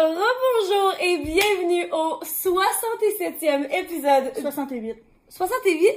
[0.00, 4.32] Rebonjour et bienvenue au 67e épisode.
[4.40, 4.96] 68.
[5.28, 5.88] 68.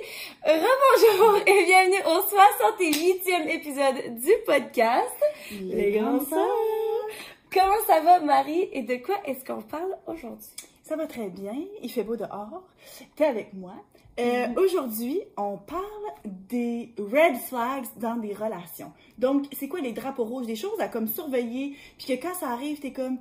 [0.43, 5.15] Rebonjour et bienvenue au 68e épisode du podcast.
[5.53, 7.07] Les grandes sœurs.
[7.53, 8.67] Comment ça va Marie?
[8.73, 10.49] Et de quoi est-ce qu'on parle aujourd'hui?
[10.83, 11.55] Ça va très bien.
[11.81, 12.61] Il fait beau dehors.
[13.15, 13.71] T'es avec moi.
[14.19, 14.57] Euh, Mhm.
[14.57, 15.83] Aujourd'hui, on parle
[16.25, 18.91] des red flags dans des relations.
[19.17, 20.45] Donc, c'est quoi les drapeaux rouges?
[20.45, 23.17] Des choses à comme surveiller, puis que quand ça arrive, t'es comme...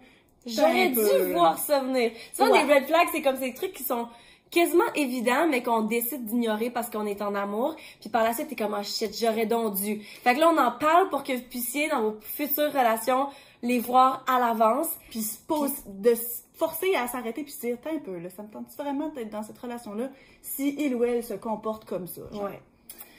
[0.47, 2.11] J'aurais peu, dû voir ça venir.
[2.35, 2.67] Souvent, Ouais.
[2.67, 4.09] des red flags, c'est comme ces trucs qui sont
[4.51, 7.75] quasiment évidents, mais qu'on décide d'ignorer parce qu'on est en amour.
[8.01, 10.01] Puis par la suite, t'es comme, oh shit, j'aurais donc dû.
[10.23, 13.29] Fait que là, on en parle pour que vous puissiez, dans vos futures relations,
[13.63, 14.89] les voir à l'avance.
[15.11, 16.13] Puis se pose, de
[16.55, 19.43] forcer à s'arrêter, puis se dire, un peu, là, ça me tente vraiment d'être dans
[19.43, 20.09] cette relation-là
[20.43, 22.21] si il ou elle se comporte comme ça.
[22.33, 22.45] genre?
[22.45, 22.61] Ouais.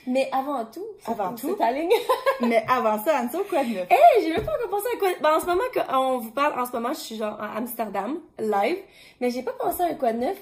[0.07, 1.53] Mais avant tout, Avant tout.
[1.55, 1.89] ta ligne.
[2.41, 3.87] Mais avant ça, Anso, quoi de neuf?
[3.89, 5.09] Hey, j'ai même pas encore pensé à quoi.
[5.21, 8.19] Ben, en ce moment, on vous parle, en ce moment, je suis genre à Amsterdam,
[8.39, 8.77] live.
[9.21, 10.37] Mais j'ai pas pensé à un quoi de neuf.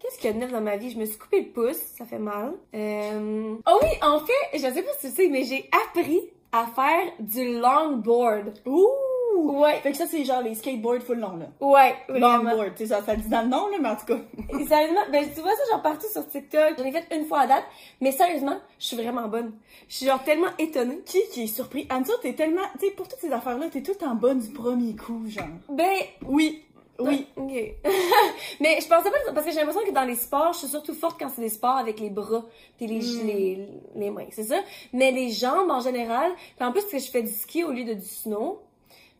[0.00, 0.90] Qu'est-ce qu'il y a de neuf dans ma vie?
[0.90, 2.54] Je me suis coupé le pouce, ça fait mal.
[2.74, 3.54] Euh...
[3.66, 7.12] Oh oui, en fait, je sais pas si tu sais, mais j'ai appris à faire
[7.20, 8.52] du longboard.
[8.66, 8.88] Ouh!
[9.34, 9.80] Ouais.
[9.80, 11.46] Fait que ça, c'est genre les skateboards full long, là.
[11.60, 11.94] Ouais.
[12.08, 14.18] Longboard, tu sais, ça, ça dit dans le nom, là, mais en tout cas.
[14.68, 16.74] Sérieusement, ben, tu vois ça, genre partout sur TikTok.
[16.78, 17.64] J'en ai fait une fois à date.
[18.00, 19.52] Mais sérieusement, je suis vraiment bonne.
[19.88, 21.00] Je suis genre tellement étonnée.
[21.06, 21.86] Qui qui est surpris?
[21.90, 22.62] Anso, t'es tellement.
[22.80, 25.46] Tu sais, pour toutes ces affaires-là, t'es tout en bonne du premier coup, genre.
[25.68, 25.96] Ben,
[26.28, 26.62] Oui.
[26.98, 27.26] Oui.
[27.36, 27.50] Ok.
[28.60, 30.94] mais je pensais pas, parce que j'ai l'impression que dans les sports, je suis surtout
[30.94, 32.44] forte quand c'est des sports avec les bras
[32.76, 33.26] puis les, Hmm.
[33.26, 34.60] les, les mains, c'est ça?
[34.92, 37.84] Mais les jambes en général, puis en plus que je fais du ski au lieu
[37.84, 38.60] de du snow.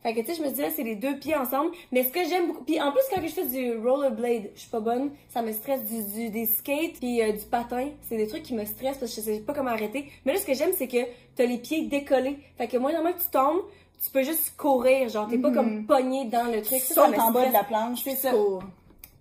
[0.03, 1.71] Fait que tu sais, je me disais, c'est les deux pieds ensemble.
[1.91, 4.69] Mais ce que j'aime beaucoup, puis en plus quand je fais du rollerblade, je suis
[4.69, 8.27] pas bonne, ça me stresse du, du des skates puis euh, du patin, c'est des
[8.27, 10.11] trucs qui me stressent parce que je sais pas comment arrêter.
[10.25, 10.97] Mais là, ce que j'aime, c'est que
[11.35, 12.37] t'as les pieds décollés.
[12.57, 13.61] Fait que moi, normalement tu tombes,
[14.03, 15.55] tu peux juste courir, genre t'es pas Mhm.
[15.55, 16.79] comme pogné dans le truc.
[16.85, 18.31] Tu sautes en bas de la planche, C'est tu ça.
[18.31, 18.61] cours.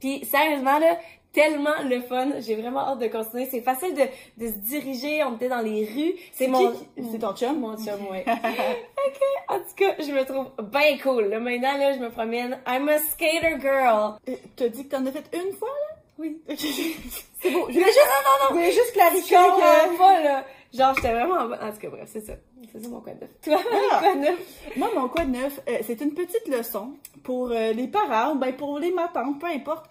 [0.01, 0.99] Puis sérieusement là,
[1.33, 2.29] tellement le fun.
[2.41, 3.47] J'ai vraiment hâte de continuer.
[3.51, 4.03] C'est facile de,
[4.45, 5.23] de se diriger.
[5.25, 6.15] On était dans les rues.
[6.33, 6.73] C'est mon,
[7.11, 7.59] C'est ton chum?
[7.61, 8.25] mon chum, ouais.
[8.29, 9.21] ok.
[9.49, 11.25] En tout cas, je me trouve bien cool.
[11.25, 12.59] Là, maintenant là, je me promène.
[12.67, 14.15] I'm a skater girl.
[14.29, 15.97] Euh, T'as dit que t'en as fait une fois, là?
[16.19, 16.41] Oui.
[16.49, 17.67] C'est beau.
[17.69, 18.55] Je voulais juste, non, non, je non.
[18.61, 19.99] voulais juste clarifier Je que.
[19.99, 20.45] pas là.
[20.73, 21.53] Genre, j'étais vraiment en.
[21.53, 22.33] En tout cas, bref, c'est ça.
[22.73, 23.31] C'est ça mon code neuf.
[23.43, 23.59] Toi,
[23.91, 23.99] Ah.
[24.01, 24.39] quoi de neuf?
[24.77, 26.93] Moi, mon quoi de neuf, euh, c'est une petite leçon
[27.25, 29.87] pour euh, les parents, ben pour les matantes, peu importe.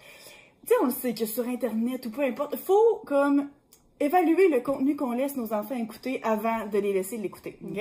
[0.62, 3.48] Tu sais, on le sait que sur Internet ou peu importe, faut comme
[3.98, 7.80] évaluer le contenu qu'on laisse nos enfants écouter avant de les laisser l'écouter, ok?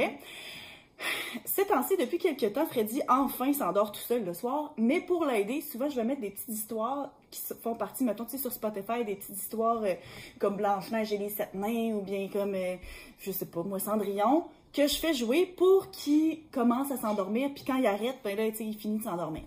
[1.46, 5.62] Ces temps-ci, depuis quelques temps, Freddy enfin s'endort tout seul le soir, mais pour l'aider,
[5.62, 9.04] souvent je vais mettre des petites histoires qui font partie, mettons, tu sais, sur Spotify,
[9.06, 9.94] des petites histoires euh,
[10.40, 12.76] comme Blanche-Neige et les sept nains, ou bien comme, euh,
[13.20, 17.64] je sais pas, moi, Cendrillon, que je fais jouer pour qu'il commence à s'endormir, puis
[17.66, 19.44] quand il arrête, ben là, tu sais, il finit de s'endormir.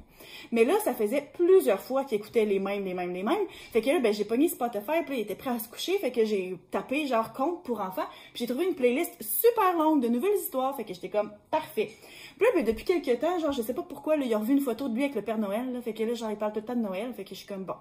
[0.53, 3.47] Mais là, ça faisait plusieurs fois qu'il écoutait les mêmes, les mêmes, les mêmes.
[3.73, 5.99] Fait que là, ben, j'ai pogné Spotify, puis il était prêt à se coucher.
[5.99, 8.07] Fait que j'ai tapé, genre, compte pour enfants.
[8.33, 10.77] Puis j'ai trouvé une playlist super longue de nouvelles histoires.
[10.77, 11.91] Fait que j'étais comme, parfait.
[12.37, 14.53] Puis là, ben, depuis quelques temps, genre, je sais pas pourquoi, là, il a revu
[14.53, 15.81] une photo de lui avec le Père Noël.
[15.85, 17.13] Fait que là, genre, il parle tout le temps de Noël.
[17.15, 17.75] Fait que je suis comme, bon,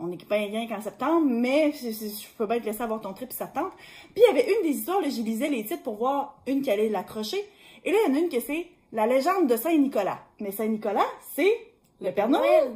[0.00, 3.28] on est bien rien qu'en septembre, mais je peux bien te laisser avoir ton trip
[3.28, 3.72] te tente.
[4.14, 6.62] Puis il y avait une des histoires, là, j'y lisais les titres pour voir une
[6.62, 7.44] qui allait l'accrocher.
[7.84, 10.20] Et là, il y en a une que c'est La légende de Saint-Nicolas.
[10.40, 11.69] Mais Saint-Nicolas, c'est
[12.00, 12.72] le Père Noël.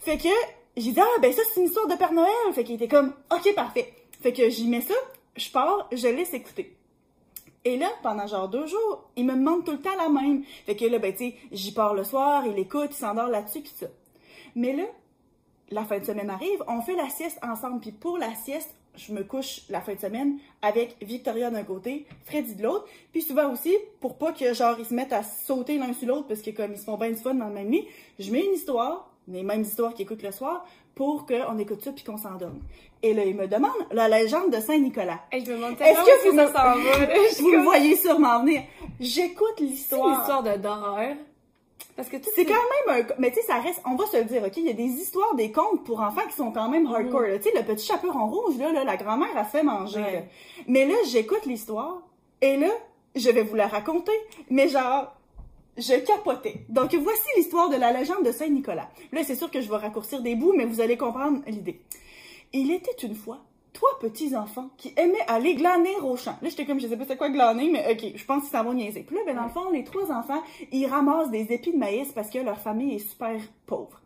[0.00, 0.28] Fait que
[0.76, 2.52] j'ai dit, ah, ben ça, c'est une histoire de Père Noël.
[2.52, 3.92] Fait qu'il était comme, ok, parfait.
[4.20, 4.94] Fait que j'y mets ça,
[5.36, 6.76] je pars, je laisse écouter.
[7.64, 10.44] Et là, pendant genre deux jours, il me demande tout le temps la même.
[10.66, 13.62] Fait que là, ben, tu sais, j'y pars le soir, il écoute, il s'endort là-dessus,
[13.62, 13.86] pis ça.
[14.54, 14.84] Mais là,
[15.70, 17.80] la fin de semaine arrive, on fait la sieste ensemble.
[17.80, 22.06] Puis pour la sieste, je me couche la fin de semaine avec Victoria d'un côté,
[22.26, 22.86] Freddy de l'autre.
[23.12, 26.26] Puis souvent aussi, pour pas que genre ils se mettent à sauter l'un sur l'autre
[26.28, 27.86] parce que comme ils se font bien du fun dans le même lit,
[28.18, 31.90] je mets une histoire, les mêmes histoires qu'ils écoutent le soir, pour qu'on écoute ça
[31.92, 32.60] puis qu'on s'endorme.
[33.02, 35.20] Et là, il me demande la légende de Saint-Nicolas.
[35.84, 38.62] Est-ce que vous ça me- Vous voyez sûrement venir.
[39.00, 40.20] J'écoute C'est une l'histoire.
[40.20, 41.16] histoire de d'horreur.
[41.96, 42.54] Parce que C'est quand
[42.88, 43.14] même un.
[43.18, 43.80] Mais tu sais, ça reste.
[43.86, 44.56] On va se le dire, OK?
[44.56, 47.22] Il y a des histoires, des contes pour enfants qui sont quand même hardcore.
[47.22, 47.38] là.
[47.38, 50.00] Tu sais, le petit chaperon rouge, là, là, la grand-mère, a fait manger.
[50.00, 50.22] Là.
[50.66, 52.02] Mais là, j'écoute l'histoire
[52.40, 52.70] et là,
[53.14, 54.12] je vais vous la raconter.
[54.50, 55.14] Mais genre.
[55.76, 56.64] Je capotais.
[56.68, 58.88] Donc, voici l'histoire de la légende de Saint-Nicolas.
[59.10, 61.80] Là, c'est sûr que je vais raccourcir des bouts, mais vous allez comprendre l'idée.
[62.52, 63.40] Il était une fois
[63.74, 66.36] trois petits-enfants qui aimaient aller glaner au champ.
[66.40, 68.62] Là, j'étais comme, je sais pas c'est quoi glaner, mais ok, je pense que ça
[68.62, 69.02] va niaiser.
[69.02, 70.42] Puis là, ben, dans le fond, les trois enfants,
[70.72, 74.00] ils ramassent des épis de maïs parce que leur famille est super pauvre.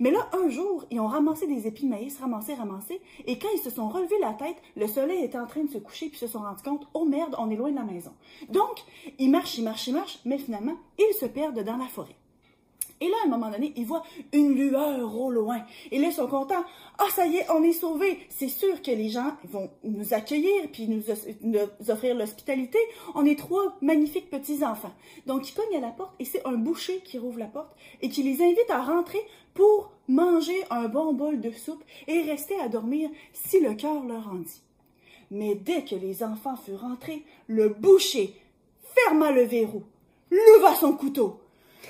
[0.00, 3.48] Mais là, un jour, ils ont ramassé des épis de maïs, ramassé, ramassé, et quand
[3.52, 6.18] ils se sont relevés la tête, le soleil était en train de se coucher, puis
[6.22, 8.12] ils se sont rendus compte, oh merde, on est loin de la maison.
[8.48, 8.84] Donc,
[9.18, 12.14] ils marchent, ils marchent, ils marchent, mais finalement, ils se perdent dans la forêt.
[13.00, 14.02] Et là, à un moment donné, ils voient
[14.32, 15.62] une lueur au loin.
[15.90, 16.64] Et là, ils sont contents.
[16.98, 18.18] Ah, ça y est, on est sauvés.
[18.28, 21.02] C'est sûr que les gens vont nous accueillir puis nous,
[21.42, 21.58] nous
[21.88, 22.78] offrir l'hospitalité.
[23.14, 24.94] On est trois magnifiques petits-enfants.
[25.26, 28.08] Donc, ils cognent à la porte et c'est un boucher qui rouvre la porte et
[28.08, 29.20] qui les invite à rentrer
[29.54, 34.28] pour manger un bon bol de soupe et rester à dormir si le cœur leur
[34.28, 34.62] en dit.
[35.30, 38.34] Mais dès que les enfants furent rentrés, le boucher
[38.94, 39.82] ferma le verrou,
[40.30, 41.40] leva son couteau,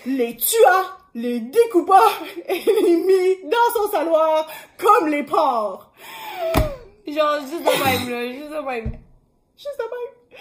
[0.06, 2.00] les tua, les découpa
[2.48, 4.46] et les mit dans son saloir
[4.78, 5.90] comme les porcs.
[7.06, 8.98] Genre, juste de même, là, juste de même.
[9.56, 10.36] Juste de même.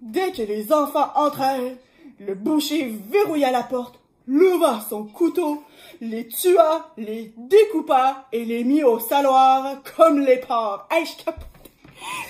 [0.00, 1.76] Dès que les enfants entrèrent,
[2.18, 5.62] le boucher verrouilla la porte, leva son couteau,
[6.00, 10.86] les tua, les découpa et les mit au saloir comme les porcs.
[10.90, 11.12] Hey, je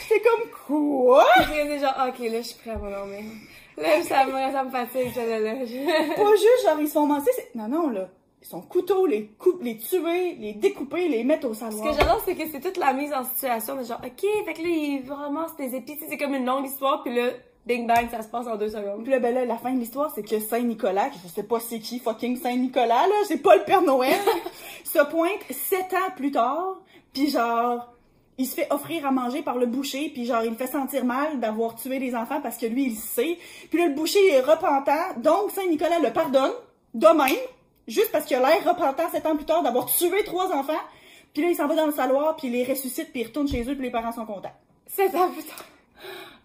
[0.03, 1.25] J'étais comme quoi?
[1.39, 3.23] J'étais genre, ok, là, je suis prêt à m'endormir.
[3.81, 5.41] Là, ça me, ça me fatigue, ça, là.
[5.41, 5.55] là.
[5.55, 8.09] Pas juste, genre, ils se font masser, non, non, là.
[8.43, 11.85] Ils sont couteaux, les couper, les tuer, les découper, les mettre au saloir.
[11.85, 14.55] Ce que j'adore, c'est que c'est toute la mise en situation de genre, ok, fait
[14.55, 17.31] que là, ils ramassent des épis, c'est comme une longue histoire, puis là,
[17.67, 19.03] bing bang, ça se passe en deux secondes.
[19.03, 21.81] Puis là, ben là, la fin de l'histoire, c'est que Saint-Nicolas, je sais pas c'est
[21.81, 24.19] qui, fucking Saint-Nicolas, là, c'est pas le Père Noël,
[24.85, 26.81] se pointe sept ans plus tard,
[27.13, 27.93] puis genre,
[28.41, 31.05] il se fait offrir à manger par le boucher, puis genre, il me fait sentir
[31.05, 33.37] mal d'avoir tué les enfants parce que lui, il sait.
[33.69, 36.53] Puis là, le boucher est repentant, donc Saint-Nicolas le pardonne,
[36.95, 37.37] de même,
[37.87, 40.73] juste parce qu'il a l'air repentant sept ans plus tard d'avoir tué trois enfants.
[41.35, 43.47] Puis là, il s'en va dans le saloir, puis il les ressuscite, puis il retourne
[43.47, 44.55] chez eux, puis les parents sont contents.
[44.87, 45.65] Sept ans plus tard.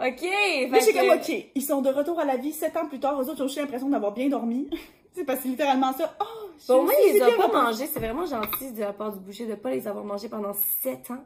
[0.05, 0.69] OK!
[0.69, 3.21] Mais j'ai comme, OK, ils sont de retour à la vie sept ans plus tard,
[3.21, 4.69] eux autres ont aussi l'impression d'avoir bien dormi.
[5.13, 6.13] c'est parce que littéralement ça.
[6.19, 7.87] Oh, bon, moi, ils les ont pas mangé.
[7.87, 10.53] C'est vraiment gentil de la part du boucher de pas les avoir mangés pendant
[10.83, 11.23] sept ans.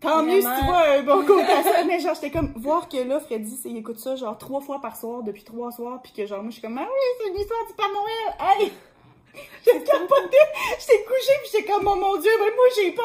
[0.00, 1.84] Tant mieux si tu vois un bon côté à ça.
[1.84, 4.96] Mais genre, j'étais comme, voir que là, Freddy, il écoute ça genre trois fois par
[4.96, 7.36] soir depuis trois soirs, puis que genre, moi, je suis comme, ah oui, c'est une
[7.36, 8.60] histoire du Père Noël.
[8.60, 8.72] Hey!
[9.64, 10.36] J'ai capoté,
[10.78, 13.04] j'étais couchée, puis j'étais comme, oh mon dieu, mais moi, j'ai peur.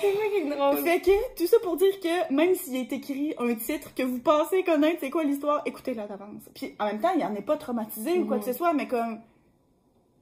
[0.00, 0.76] C'est vrai qui est drôle.
[0.78, 4.18] Fait que, tout ça pour dire que même s'il est écrit un titre que vous
[4.18, 6.42] pensez connaître, c'est quoi l'histoire, écoutez-la d'avance.
[6.54, 8.86] Puis en même temps, il en est pas traumatisé ou quoi que ce soit, mais
[8.86, 9.20] comme.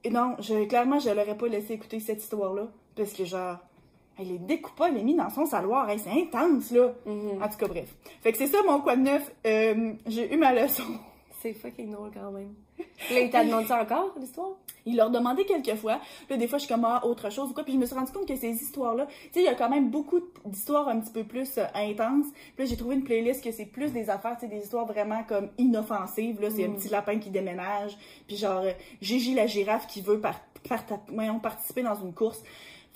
[0.03, 2.67] Et non, je, clairement, je l'aurais pas laissé écouter cette histoire-là.
[2.95, 3.57] Parce que genre,
[4.19, 5.87] elle les découpe pas, elle les mis dans son saloir.
[5.97, 6.93] c'est intense, là.
[7.07, 7.43] Mm-hmm.
[7.43, 7.95] En tout cas, bref.
[8.21, 9.31] Fait que c'est ça mon quoi de neuf.
[9.45, 10.83] Euh, j'ai eu ma leçon.
[11.39, 12.53] C'est fucking drôle quand même.
[13.11, 14.51] Là, il t'a demandé ça encore, l'histoire?
[14.85, 15.99] Il leur demandait quelques fois.
[16.29, 17.63] Là, des fois, je suis comme, ah, autre chose ou quoi.
[17.63, 19.69] Puis je me suis rendu compte que ces histoires-là, tu sais, il y a quand
[19.69, 22.27] même beaucoup d'histoires un petit peu plus euh, intenses.
[22.55, 24.85] Puis là, j'ai trouvé une playlist que c'est plus des affaires, tu sais, des histoires
[24.85, 26.41] vraiment comme inoffensives.
[26.41, 26.75] Là, c'est un mm.
[26.75, 27.97] petit lapin qui déménage.
[28.27, 28.71] Puis genre, euh,
[29.01, 30.39] Gigi la girafe qui veut par,
[31.41, 32.41] participer dans une course.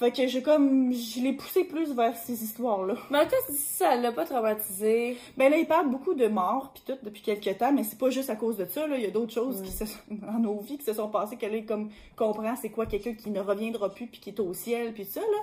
[0.02, 2.96] Fait que j'ai comme, je l'ai poussé plus vers ces histoires-là.
[3.12, 5.16] Mais toi, si ça l'a pas traumatisé.
[5.38, 8.10] Ben là, il parle beaucoup de morts puis tout depuis quelques temps, mais c'est pas
[8.10, 8.98] juste à cause de ça, là.
[8.98, 11.38] Il y a d'autres choses qui se sont, dans nos vies qui se sont passées,
[11.38, 14.56] qu'elle est comme, comprend c'est quoi quelqu'un qui ne reviendra plus puis qui est au
[14.56, 15.38] ciel puis ça, là.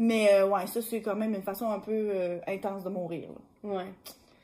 [0.00, 3.28] Mais, euh, ouais, ça, c'est quand même une façon un peu euh, intense de mourir,
[3.28, 3.70] là.
[3.70, 3.92] Ouais.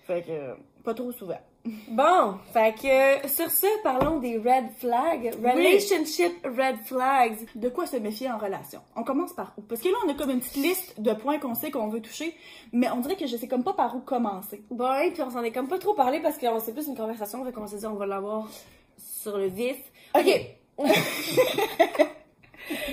[0.06, 1.40] Fait que, pas trop souvent.
[1.88, 7.36] Bon, fait que sur ce, parlons des red flags, relationship red flags.
[7.54, 8.80] De quoi se méfier en relation?
[8.96, 9.62] On commence par où?
[9.62, 12.00] Parce que là, on a comme une petite liste de points qu'on sait qu'on veut
[12.00, 12.34] toucher,
[12.72, 14.62] mais on dirait que je sais comme pas par où commencer.
[14.70, 16.96] Bon, et puis on s'en est comme pas trop parlé parce qu'on sait plus une
[16.96, 18.48] conversation, fait qu'on s'est dit on va l'avoir
[18.96, 19.76] sur le vif.
[20.14, 20.56] Ok.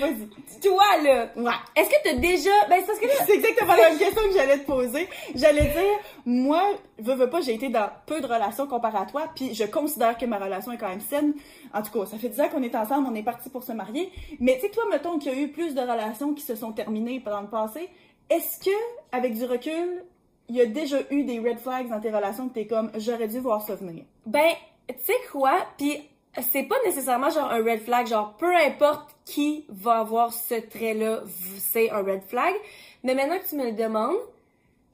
[0.00, 0.60] Vas-y.
[0.60, 1.28] Toi, là.
[1.36, 1.52] Ouais.
[1.74, 2.50] Est-ce que t'as déjà.
[2.68, 5.08] Ben, c'est parce que C'est exactement la même question que j'allais te poser.
[5.34, 6.62] J'allais dire, moi,
[6.98, 10.16] veux, veux pas, j'ai été dans peu de relations comparées à toi, puis je considère
[10.16, 11.34] que ma relation est quand même saine.
[11.74, 13.72] En tout cas, ça fait 10 ans qu'on est ensemble, on est parti pour se
[13.72, 14.10] marier.
[14.40, 16.72] Mais tu sais, toi, mettons qu'il y a eu plus de relations qui se sont
[16.72, 17.88] terminées pendant le passé.
[18.30, 18.76] Est-ce que,
[19.12, 20.04] avec du recul,
[20.48, 23.28] il y a déjà eu des red flags dans tes relations que t'es comme, j'aurais
[23.28, 24.04] dû voir ça venir?
[24.26, 24.50] Ben,
[24.88, 25.58] tu sais quoi?
[25.76, 26.02] Puis
[26.42, 31.22] c'est pas nécessairement genre un red flag, genre peu importe qui va avoir ce trait-là,
[31.58, 32.54] c'est un red flag.
[33.02, 34.16] Mais maintenant que tu me le demandes,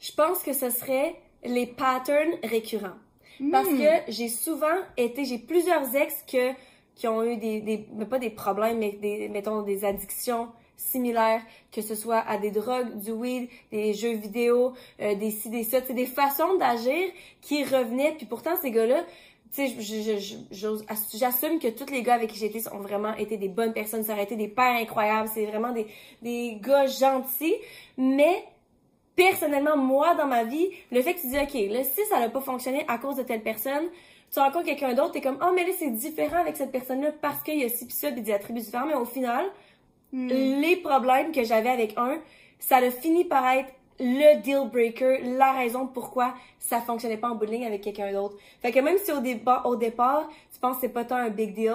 [0.00, 2.98] je pense que ce serait les patterns récurrents.
[3.50, 3.78] Parce hmm.
[3.78, 6.52] que j'ai souvent été, j'ai plusieurs ex que,
[6.94, 11.80] qui ont eu des, des, pas des problèmes, mais des, mettons, des addictions similaires, que
[11.80, 15.78] ce soit à des drogues, du weed, des jeux vidéo, euh, des ci, des ça,
[15.86, 19.04] c'est des façons d'agir qui revenaient, puis pourtant ces gars-là,
[19.54, 19.76] tu sais,
[21.12, 24.02] j'assume que tous les gars avec qui j'ai été ont vraiment été des bonnes personnes,
[24.02, 25.86] ça aurait été des pères incroyables, c'est vraiment des,
[26.22, 27.56] des gars gentils,
[27.98, 28.44] mais
[29.14, 32.30] personnellement, moi, dans ma vie, le fait que tu dis, OK, là, si ça n'a
[32.30, 33.84] pas fonctionné à cause de telle personne,
[34.32, 37.42] tu rencontres quelqu'un d'autre, t'es comme, oh, mais là, c'est différent avec cette personne-là parce
[37.42, 39.44] qu'il y a ci pis ça, des attributs différents, mais au final,
[40.12, 40.28] hmm.
[40.28, 42.18] les problèmes que j'avais avec un,
[42.58, 43.70] ça a fini par être
[44.02, 48.36] le deal breaker, la raison pourquoi ça fonctionnait pas en bout avec quelqu'un d'autre.
[48.60, 51.30] Fait que même si au, départ, au départ, tu penses que c'est pas tant un
[51.30, 51.72] big deal,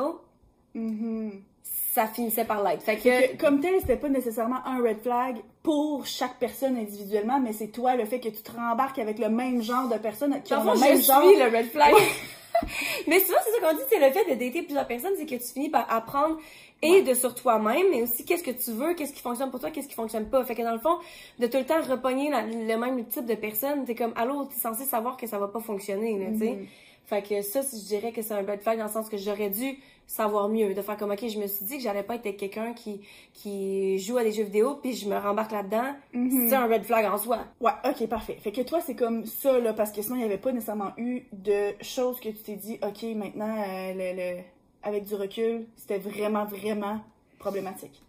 [0.75, 1.31] Mhm.
[1.63, 2.83] ça finissait par l'être.
[2.83, 7.39] Fait Que, que, comme tel, c'était pas nécessairement un red flag pour chaque personne individuellement,
[7.39, 10.39] mais c'est toi le fait que tu te rembarques avec le même genre de personnes
[10.43, 11.23] qui ont le le je même genre.
[11.27, 11.93] suis le red flag.
[13.07, 15.35] mais souvent, c'est ça qu'on dit, c'est le fait de dater plusieurs personnes, c'est que
[15.35, 16.37] tu finis par apprendre
[16.81, 19.71] et de sur toi-même, mais aussi qu'est-ce que tu veux, qu'est-ce qui fonctionne pour toi,
[19.71, 20.43] qu'est-ce qui fonctionne pas.
[20.45, 20.97] Fait que dans le fond,
[21.39, 24.55] de tout le temps repogner la- le même type de personne, t'es comme, allô, t'es
[24.59, 26.51] censé savoir que ça va pas fonctionner, là, tu sais.
[26.51, 26.65] Mhm.
[27.05, 29.49] Fait que ça, je dirais que c'est un red flag dans le sens que j'aurais
[29.49, 32.35] dû savoir mieux, de faire comme, ok, je me suis dit que j'allais pas être
[32.35, 32.99] quelqu'un qui,
[33.33, 35.95] qui joue à des jeux vidéo, puis je me rembarque là-dedans.
[36.13, 36.49] Mhm.
[36.49, 37.39] C'est un red flag en soi.
[37.61, 38.37] Ouais, ok, parfait.
[38.41, 40.91] Fait que toi, c'est comme ça, là, parce que sinon, il n'y avait pas nécessairement
[40.97, 44.41] eu de choses que tu t'es dit, ok, maintenant, euh, le, le-
[44.87, 46.99] avec du recul, c'était vraiment, vraiment
[47.39, 48.01] problématique.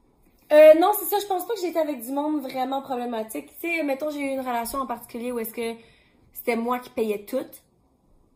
[0.52, 3.50] Euh, non, c'est ça, je pense pas que j'ai été avec du monde vraiment problématique.
[3.60, 5.78] Tu sais, mettons, j'ai eu une relation en particulier où est-ce que
[6.32, 7.46] c'était moi qui payais tout.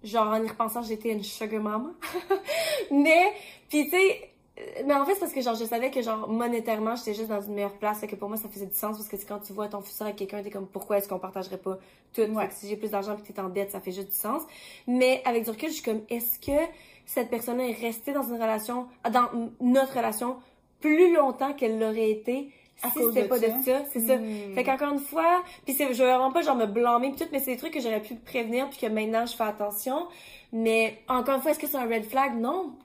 [0.04, 1.92] Genre, en y repensant, j'étais une sugar mama.
[2.90, 3.32] mais,
[3.68, 6.28] puis tu sais, euh, mais en fait, c'est parce que genre, je savais que genre,
[6.28, 8.00] monétairement, j'étais juste dans une meilleure place.
[8.00, 10.02] Fait que pour moi, ça faisait du sens parce que quand tu vois ton futur
[10.02, 11.78] avec quelqu'un, t'es comme, pourquoi est-ce qu'on partagerait pas
[12.12, 12.22] tout?
[12.22, 12.42] Ouais.
[12.42, 14.16] Fait que si j'ai plus d'argent et que t'es en dette, ça fait juste du
[14.16, 14.42] sens.
[14.86, 16.60] Mais avec du recul, je suis comme, est-ce que
[17.06, 19.28] cette personne-là est restée dans une relation, dans
[19.60, 20.36] notre relation,
[20.80, 22.50] plus longtemps qu'elle l'aurait été
[22.82, 24.16] À si c'était pas de ça, c'est ça.
[24.16, 24.54] Hmm.
[24.54, 27.38] Fait qu'encore une fois, puis je veux vraiment pas genre me blâmer pis tout, mais
[27.38, 30.06] c'est des trucs que j'aurais pu prévenir puis que maintenant je fais attention.
[30.52, 32.38] Mais encore une fois, est-ce que c'est un red flag?
[32.38, 32.76] Non.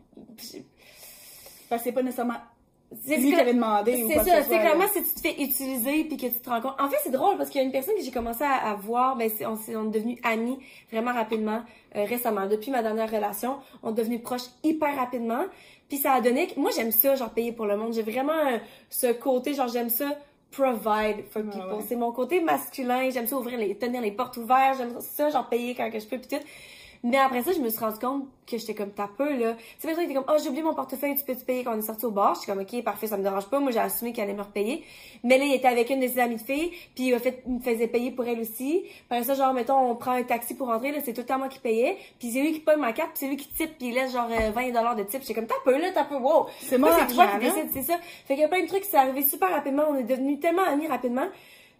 [1.70, 2.36] Parce que c'est pas nécessairement
[3.06, 5.20] C'est lui qui que- avait demandé ou quoi ça, ce c'est clairement si tu te
[5.20, 6.76] fais utiliser puis que tu te rends compte.
[6.80, 8.76] En fait, c'est drôle parce qu'il y a une personne que j'ai commencé à, à
[8.76, 10.58] voir, ben c'est- on, s'est- on est devenus amis
[10.92, 11.62] vraiment rapidement
[11.96, 12.48] euh, récemment.
[12.48, 15.44] Depuis ma dernière relation, on est devenus proches hyper rapidement.
[15.90, 17.94] Puis ça a donné que moi j'aime ça, genre payer pour le monde.
[17.94, 18.58] J'ai vraiment euh,
[18.90, 20.06] ce côté, genre j'aime ça
[20.52, 21.60] provide for people.
[21.74, 21.84] ouais.
[21.88, 23.10] C'est mon côté masculin.
[23.10, 24.78] J'aime ça ouvrir les, tenir les portes ouvertes.
[24.78, 26.44] J'aime ça, genre payer quand que je peux puis tout.
[27.04, 29.56] Mais après ça, je me suis rendu compte que j'étais comme ta peu, là.
[29.84, 31.80] Maintenant, il était comme, oh, j'ai oublié mon portefeuille, tu peux te payer quand on
[31.80, 32.36] est sorti au bar?
[32.36, 33.60] J'étais comme, ok, parfait, ça me dérange pas.
[33.60, 34.84] Moi, j'ai assumé qu'elle allait me repayer.
[35.24, 37.44] Mais là, il était avec une de ses amies de filles, puis il, a fait,
[37.46, 38.84] il me faisait payer pour elle aussi.
[39.10, 41.38] Après ça, genre, mettons, on prend un taxi pour rentrer, là, c'est tout le temps
[41.38, 41.98] moi qui payais.
[42.20, 44.14] Puis c'est lui qui paye ma carte, puis c'est lui qui type, puis il laisse
[44.14, 45.22] genre euh, 20 de type.
[45.22, 46.48] J'étais comme, t'as peu, là, t'as peu, wow.
[46.62, 47.52] C'est Moi, c'est toi qui là.
[47.52, 47.98] décide, c'est ça.
[48.26, 49.84] Fait qu'il y a plein de trucs qui sont arrivés super rapidement.
[49.90, 51.28] On est devenus tellement amis rapidement.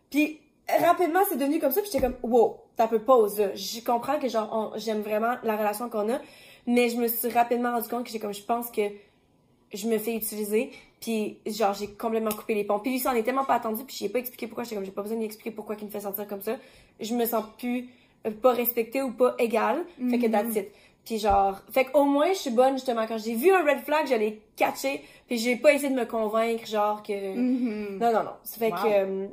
[0.10, 0.40] Puis
[0.80, 1.82] rapidement, c'est devenu comme ça.
[1.82, 3.40] Puis j'étais comme, wow, t'as peu pause.
[3.40, 3.56] là.
[3.56, 6.20] Je comprends que genre, j'aime vraiment la relation qu'on a.
[6.66, 8.82] Mais je me suis rapidement rendu compte que j'ai comme, je pense que
[9.74, 10.72] je me fais utiliser.
[11.00, 12.80] Puis genre, j'ai complètement coupé les ponts.
[12.80, 13.84] Puis lui, ça en est tellement pas attendu.
[13.86, 14.64] Puis j'ai pas expliqué pourquoi.
[14.64, 16.56] J'étais comme, j'ai pas besoin de lui expliquer pourquoi il me fait sentir comme ça.
[17.00, 17.88] Je me sens plus
[18.26, 19.86] euh, pas respectée ou pas égale.
[20.10, 20.70] Fait que that's it.
[21.06, 23.06] Puis genre, fait qu'au moins, je suis bonne justement.
[23.08, 25.02] Quand j'ai vu un red flag, je l'ai catché.
[25.28, 27.36] Puis j'ai pas essayé de me convaincre, genre que.
[27.38, 28.00] Mhm.
[28.00, 28.32] Non, non, non.
[28.44, 28.78] Ça fait Wow.
[28.78, 28.88] que.
[28.90, 29.28] euh,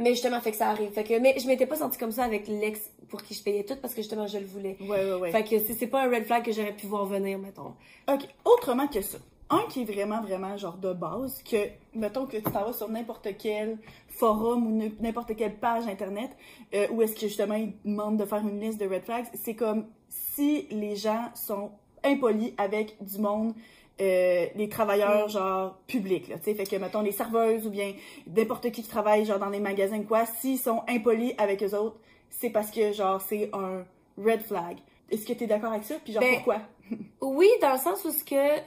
[0.00, 0.90] mais justement, fait que ça arrive.
[0.90, 3.64] Fait que, mais je m'étais pas sentie comme ça avec l'ex pour qui je payais
[3.64, 4.76] tout parce que justement, je le voulais.
[4.80, 5.30] Ouais, ouais, ouais.
[5.30, 7.74] Fait que c'est c'est pas un red flag que j'aurais pu voir venir, mettons.
[8.08, 9.18] Ok, autrement que ça.
[9.50, 11.56] Un qui est vraiment, vraiment genre de base, que,
[11.94, 13.78] mettons que tu t'en vas sur n'importe quel
[14.08, 16.30] forum ou n'importe quelle page internet,
[16.72, 19.54] euh, où est-ce que justement ils demandent de faire une liste de red flags, c'est
[19.54, 21.72] comme si les gens sont
[22.04, 23.54] impolis avec du monde,
[24.00, 27.92] euh, les travailleurs genre publics, là, tu sais, fait que, mettons, les serveuses ou bien
[28.26, 31.98] n'importe qui qui travaille genre dans les magasins quoi, s'ils sont impolis avec eux autres,
[32.30, 33.84] c'est parce que genre c'est un
[34.18, 34.78] red flag.
[35.10, 35.96] Est-ce que tu es d'accord avec ça?
[36.04, 36.60] Puis genre Ben, pourquoi?
[37.20, 38.60] Oui, dans le sens où ce que.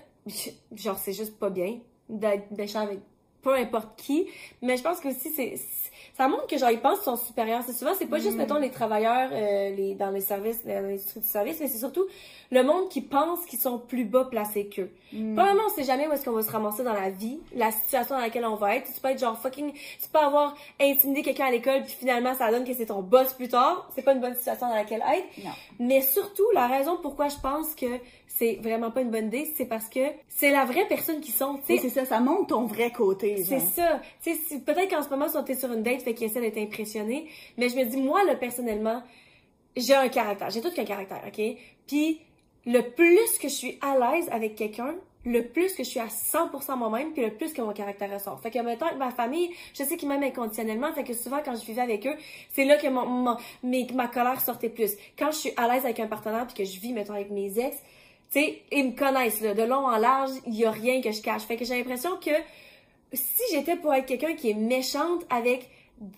[0.76, 3.00] Genre, c'est juste pas bien d'être méchant avec
[3.42, 4.28] peu importe qui.
[4.62, 5.56] Mais je pense que aussi, c'est.
[6.16, 7.62] Ça montre que genre ils pensent qu'ils sont supérieurs.
[7.66, 11.22] C'est souvent, c'est pas juste, mettons, les travailleurs euh, les, dans les services, dans l'industrie
[11.22, 12.06] du service, mais c'est surtout
[12.52, 14.92] le monde qui pense qu'ils sont plus bas placés qu'eux.
[15.36, 18.14] Probablement, on sait jamais où est-ce qu'on va se ramasser dans la vie, la situation
[18.16, 18.92] dans laquelle on va être.
[18.94, 22.52] Tu peux être genre fucking, tu peux avoir intimidé quelqu'un à l'école puis finalement ça
[22.52, 23.90] donne que c'est ton boss plus tard.
[23.96, 25.44] C'est pas une bonne situation dans laquelle être.
[25.46, 25.52] Non.
[25.80, 27.88] Mais surtout, la raison pourquoi je pense que
[28.28, 31.60] c'est vraiment pas une bonne idée, c'est parce que c'est la vraie personne qui sont.
[31.68, 33.44] c'est ça, ça montre ton vrai côté.
[33.44, 34.00] C'est ça.
[34.24, 36.28] Tu sais, si- peut-être qu'en ce moment, si on était sur une date, fait qu'il
[36.28, 37.28] essaie d'être impressionné.
[37.58, 39.02] Mais je me dis, moi, là, personnellement,
[39.76, 40.50] j'ai un caractère.
[40.50, 41.42] J'ai tout qu'un caractère, OK?
[41.88, 42.22] Puis,
[42.66, 44.96] le plus que je suis à l'aise avec quelqu'un,
[45.26, 48.40] le plus que je suis à 100% moi-même, puis le plus que mon caractère ressort.
[48.42, 51.56] Fait que, mettons, avec ma famille, je sais qu'ils m'aiment inconditionnellement, fait que souvent, quand
[51.56, 52.16] je vivais avec eux,
[52.52, 53.38] c'est là que mon,
[53.94, 54.92] ma colère sortait plus.
[55.18, 57.58] Quand je suis à l'aise avec un partenaire, puis que je vis, mettons, avec mes
[57.58, 57.78] ex,
[58.32, 61.12] tu sais, ils me connaissent, là, de long en large, il y a rien que
[61.12, 61.44] je cache.
[61.44, 62.32] Fait que j'ai l'impression que
[63.14, 65.70] si j'étais pour être quelqu'un qui est méchante avec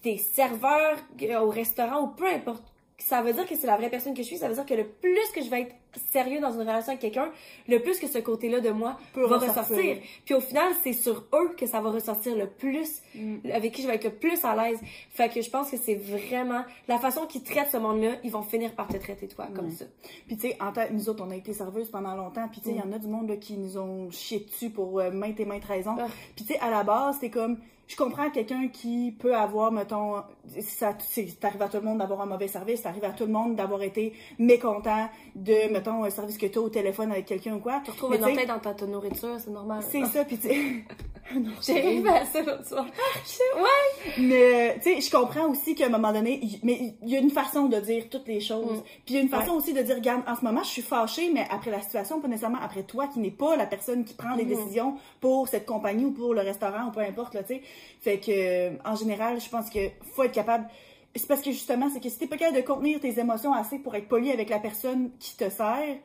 [0.04, 2.64] des serveurs euh, au restaurant ou peu importe,
[2.98, 4.38] ça veut dire que c'est la vraie personne que je suis.
[4.38, 5.76] Ça veut dire que le plus que je vais être
[6.12, 7.30] sérieux dans une relation avec quelqu'un,
[7.68, 9.64] le plus que ce côté-là de moi Peut va ressortir.
[9.64, 9.98] ressortir.
[10.24, 13.36] Puis au final, c'est sur eux que ça va ressortir le plus, Mm.
[13.54, 14.80] avec qui je vais être le plus à l'aise.
[15.12, 18.42] Fait que je pense que c'est vraiment la façon qu'ils traitent ce monde-là, ils vont
[18.44, 19.86] finir par te traiter toi comme ça.
[20.28, 22.48] Puis tu sais, en tant nous autres, on a été serveuses pendant longtemps.
[22.50, 24.70] Puis tu sais, il y en a du monde là, qui nous ont chié dessus
[24.70, 25.96] pour euh, maintes et maintes raisons.
[26.00, 26.08] Ah.
[26.36, 30.16] Puis tu sais, à la base, c'est comme, je comprends quelqu'un qui peut avoir, mettons,
[30.62, 33.10] ça, c'est ça arrive à tout le monde d'avoir un mauvais service, ça arrive à
[33.12, 37.12] tout le monde d'avoir été mécontent de, mettons, un service que tu as au téléphone
[37.12, 37.82] avec quelqu'un ou quoi.
[37.84, 39.84] Tu retrouves orteil dans ta, ta nourriture, c'est normal.
[39.88, 40.86] C'est ça, puis tu
[41.66, 42.86] J'ai rêvé à ça l'autre soir.
[42.86, 44.14] ouais!
[44.20, 47.32] Mais, tu sais, je comprends aussi qu'à un moment donné, mais il y a une
[47.32, 48.78] façon de dire toutes les choses.
[48.80, 48.84] Mm.
[48.84, 50.82] Puis il y a une façon aussi de dire, regarde, en ce moment, je suis
[50.84, 54.14] fâchée, mais après la situation, pas nécessairement après toi, qui n'est pas la personne qui
[54.14, 54.50] prend les Mm.
[54.50, 57.62] décisions pour cette compagnie ou pour le restaurant ou peu importe, là, tu sais.
[58.02, 59.80] Fait que, euh, en général, je pense que
[60.14, 60.68] faut être capable.
[61.16, 63.80] C'est parce que justement, c'est que si t'es pas capable de contenir tes émotions assez
[63.80, 65.98] pour être poli avec la personne qui te sert,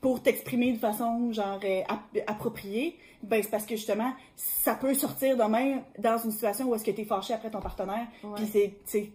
[0.00, 4.92] pour t'exprimer de façon genre euh, ap- appropriée, ben c'est parce que justement ça peut
[4.94, 8.06] sortir de même dans une situation où est-ce que t'es fâché après ton partenaire,
[8.36, 8.74] puis c'est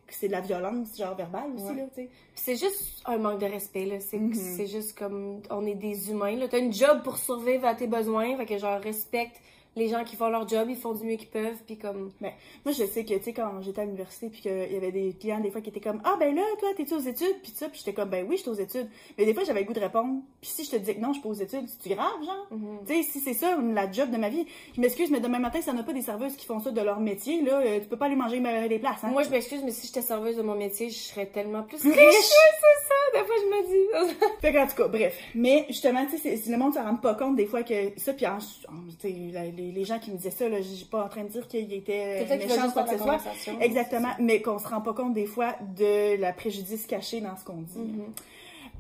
[0.09, 1.75] c'est de la violence genre verbale aussi Ouais.
[1.75, 2.09] là, tu sais.
[2.35, 3.99] C'est juste un manque de respect, là.
[3.99, 4.33] C'est Mhm.
[4.33, 6.47] c'est juste comme, on est des humains, là.
[6.47, 9.39] T'as une job pour survivre à tes besoins, fait que genre, respecte
[9.75, 12.11] les gens qui font leur job, ils font du mieux qu'ils peuvent, puis comme...
[12.19, 12.31] Ben,
[12.65, 15.13] moi je sais que tu sais quand j'étais à l'université puis qu'il y avait des
[15.19, 17.69] clients des fois qui étaient comme ah ben là toi t'es-tu aux études puis ça
[17.69, 19.79] puis j'étais comme ben oui j'étais aux études mais des fois j'avais le goût de
[19.79, 22.11] répondre puis si je te disais que non je suis pas aux études c'est grave
[22.23, 22.47] genre?
[22.51, 22.79] Mhm.
[22.85, 25.61] Tu sais, si c'est ça, la job de ma vie, je m'excuse, mais demain matin,
[25.61, 27.97] ça n'a pas des serveuses qui font ça de leur métier, là, euh, tu peux
[27.97, 29.09] pas aller manger des places, hein?
[29.11, 31.93] Moi, je m'excuse, mais si j'étais serveuse de mon métier, je serais tellement plus, riche.
[31.95, 31.95] riche.
[32.15, 34.17] c'est ça, des fois, je me dis.
[34.41, 35.17] Fait qu'en tout cas, bref.
[35.35, 38.25] Mais justement, tu sais, le monde se rend pas compte des fois que ça, puis
[38.27, 40.85] en- en- tu sais, la- les, les gens qui me disaient ça, là, je suis
[40.85, 43.19] pas en train de dire qu'il était méchant ou quoi que ce soit.
[43.61, 47.45] Exactement, mais qu'on se rend pas compte des fois de la préjudice cachée dans ce
[47.45, 47.79] qu'on dit.
[47.79, 48.13] Mhm.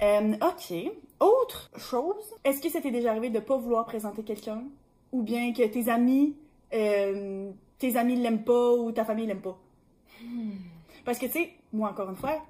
[0.03, 0.91] Euh, ok.
[1.19, 4.63] Autre chose, est-ce que ça t'est déjà arrivé de pas vouloir présenter quelqu'un?
[5.11, 6.35] Ou bien que tes amis,
[6.73, 9.57] euh, tes amis l'aiment pas ou ta famille l'aime pas?
[11.05, 12.41] Parce que, tu sais, moi, encore une fois,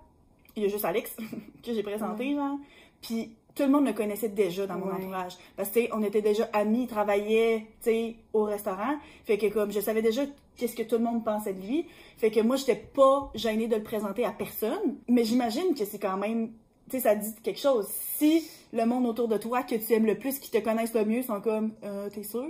[0.55, 1.15] il y a juste Alex
[1.63, 2.57] que j'ai présenté, genre.
[3.01, 4.93] Puis tout le monde me connaissait déjà dans mon Ouais.
[4.93, 5.33] entourage.
[5.55, 8.95] Parce que, tu sais, on était déjà amis, travaillait, tu sais, au restaurant.
[9.25, 10.23] Fait que, comme, je savais déjà
[10.57, 11.85] qu'est-ce que tout le monde pensait de lui.
[12.17, 14.97] Fait que moi, j'étais pas gênée de le présenter à personne.
[15.07, 16.51] Mais j'imagine que c'est quand même,
[16.89, 17.87] tu sais, ça dit quelque chose.
[17.89, 21.03] Si le monde autour de toi que tu aimes le plus, qui te connaissent le
[21.05, 22.45] mieux, sont comme, euh, t'es sûr?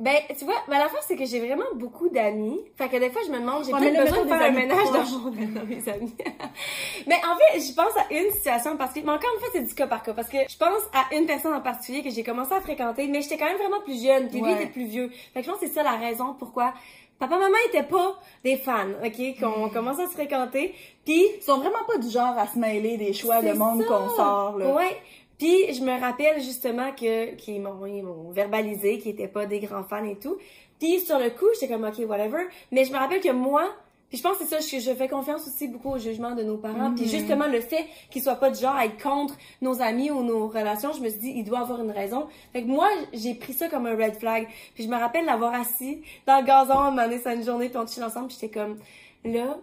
[0.00, 2.60] Ben, tu vois, ben, la fin, c'est que j'ai vraiment beaucoup d'amis.
[2.76, 5.18] Fait que des fois, je me demande, j'ai Ouais, besoin de faire un ménage dans
[5.18, 6.12] mon dans mes amis.
[7.06, 9.62] mais en fait, je pense à une situation parce que, mais encore une fois, c'est
[9.62, 10.12] du cas par cas.
[10.12, 13.22] Parce que je pense à une personne en particulier que j'ai commencé à fréquenter, mais
[13.22, 14.54] j'étais quand même vraiment plus jeune, puis lui Ouais.
[14.62, 15.10] était plus vieux.
[15.32, 16.74] Fait que je pense que c'est ça la raison pourquoi
[17.20, 20.74] papa, maman étaient pas des fans, ok, qu'on commence à se fréquenter.
[21.04, 24.08] Puis Ils sont vraiment pas du genre à se mêler des choix de monde qu'on
[24.10, 24.74] sort, là.
[24.74, 24.96] Ouais.
[25.38, 29.60] Puis je me rappelle justement que qu'ils m'ont ils m'ont verbalisé qu'ils étaient pas des
[29.60, 30.36] grands fans et tout.
[30.78, 33.68] Puis sur le coup, j'étais comme OK, whatever, mais je me rappelle que moi
[34.10, 36.44] puis je pense que c'est ça, je, je fais confiance aussi beaucoup au jugement de
[36.44, 36.94] nos parents.
[36.94, 37.10] Puis Mhm.
[37.10, 40.46] justement, le fait qu'ils soient pas du genre à être contre nos amis ou nos
[40.46, 42.28] relations, je me suis dit, il doit avoir une raison.
[42.52, 44.46] Fait que moi, j'ai pris ça comme un red flag.
[44.74, 47.78] Puis je me rappelle l'avoir assis dans le gazon, moment donné, ça une journée, puis
[47.78, 48.78] on chill ensemble, puis j'étais comme,
[49.24, 49.58] là,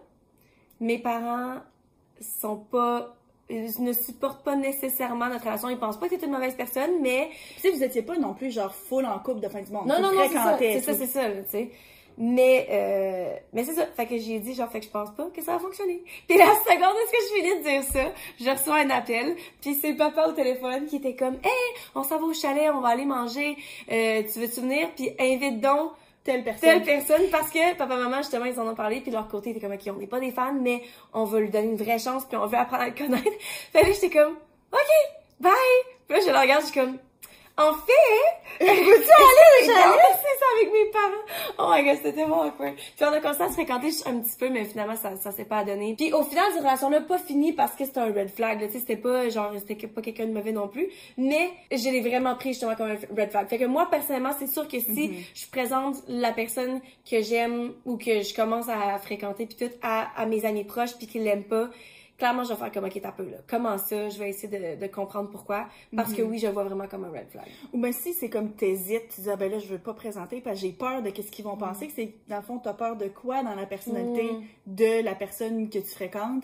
[0.82, 1.60] mes parents
[2.20, 3.16] sont pas
[3.52, 5.70] ils ne supportent pas nécessairement notre relation.
[5.70, 8.34] Ils pensent pas que t'es une mauvaise personne, mais Tu sais, vous étiez pas non
[8.34, 9.88] plus genre full en couple de fin du monde.
[9.88, 11.70] non, non, non, c'est ça, c'est ça, c'est ça, tu sais.
[12.18, 13.86] Mais, euh, mais c'est ça.
[13.96, 16.04] Fait que j'ai dit, genre, fait que je pense pas que ça va fonctionner.
[16.28, 19.76] Puis la seconde est-ce que je finis de dire ça, je reçois un appel, puis
[19.76, 22.90] c'est papa au téléphone qui était comme, hey, on s'en va au chalet, on va
[22.90, 23.56] aller manger,
[23.92, 24.90] euh, tu veux-tu venir?
[24.96, 25.92] Puis invite donc
[26.24, 26.70] Telle personne.
[26.70, 29.58] telle personne parce que papa maman justement ils en ont parlé puis leur côté ils
[29.58, 31.98] étaient comme ok on n'est pas des fans mais on veut lui donner une vraie
[31.98, 33.26] chance puis on veut apprendre à le connaître
[33.74, 34.34] fait que j'étais comme
[34.72, 34.90] ok
[35.40, 35.52] bye
[36.08, 36.98] puis là je le regarde je suis comme
[37.62, 41.58] en fait chalet c'est ça avec mes parents.
[41.58, 42.76] Oh my god c'était tellement awkward.
[42.76, 45.46] Puis on a commencé à se fréquenter un petit peu mais finalement ça, ça s'est
[45.46, 45.96] pas donné.
[45.98, 48.68] Puis au final cette relation là pas finie parce que c'était un red flag là,
[48.68, 50.88] tu sais c'était pas genre c'était pas quelqu'un de mauvais non plus.
[51.18, 53.48] Mais je l'ai vraiment pris justement comme un red flag.
[53.48, 57.98] Fait que moi personnellement c'est sûr que si je présente la personne que j'aime ou
[57.98, 61.44] que je commence à fréquenter puis tout à, à mes amis proches puis qu'ils l'aiment
[61.44, 61.70] pas
[62.22, 63.38] clairement je vais faire comme ok t'as peu là.
[63.50, 64.10] Comment ça?
[64.10, 65.68] Je vais essayer de, de comprendre pourquoi.
[65.96, 67.46] Parce que oui je vois vraiment comme un red flag.
[67.74, 70.40] Ou ben si c'est comme t'hésites, tu dis ah ben là je veux pas présenter
[70.40, 71.32] parce que j'ai peur de qu'est-ce Mm.
[71.32, 74.32] qu'ils vont penser, que c'est dans le fond t'as peur de quoi dans la personnalité
[74.32, 74.44] Mm.
[74.68, 76.44] de la personne que tu fréquentes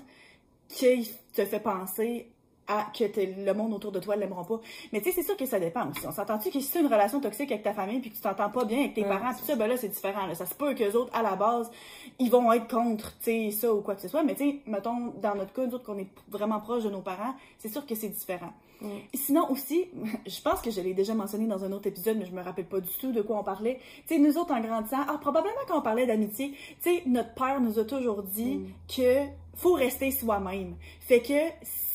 [0.67, 2.31] qui te fait penser
[2.67, 4.59] à que le monde autour de toi l'aimeront pas.
[4.91, 6.05] Mais tu sais c'est sûr que ça dépend aussi.
[6.05, 8.49] On s'entend-tu que si c'est une relation toxique avec ta famille puis que tu t'entends
[8.49, 10.25] pas bien avec tes Ouais, parents tout ça ben là c'est différent.
[10.25, 10.35] Là.
[10.35, 11.71] Ça se peut que autres à la base
[12.19, 14.23] ils vont être contre tu sais ça ou quoi que ce soit.
[14.23, 17.01] Mais tu sais mettons dans notre cas nous autres qu'on est vraiment proche de nos
[17.01, 18.51] parents c'est sûr que c'est différent.
[19.13, 19.85] Sinon aussi,
[20.27, 22.65] je pense que je l'ai déjà mentionné dans un autre épisode, mais je me rappelle
[22.67, 23.79] pas du tout de quoi on parlait.
[24.07, 26.51] Tu sais, nous autres en grandissant, ah, probablement quand on parlait d'amitié,
[26.83, 28.67] tu sais, notre père nous a toujours dit Mm.
[28.95, 29.25] que
[29.55, 30.75] faut rester soi-même.
[30.99, 31.33] Fait que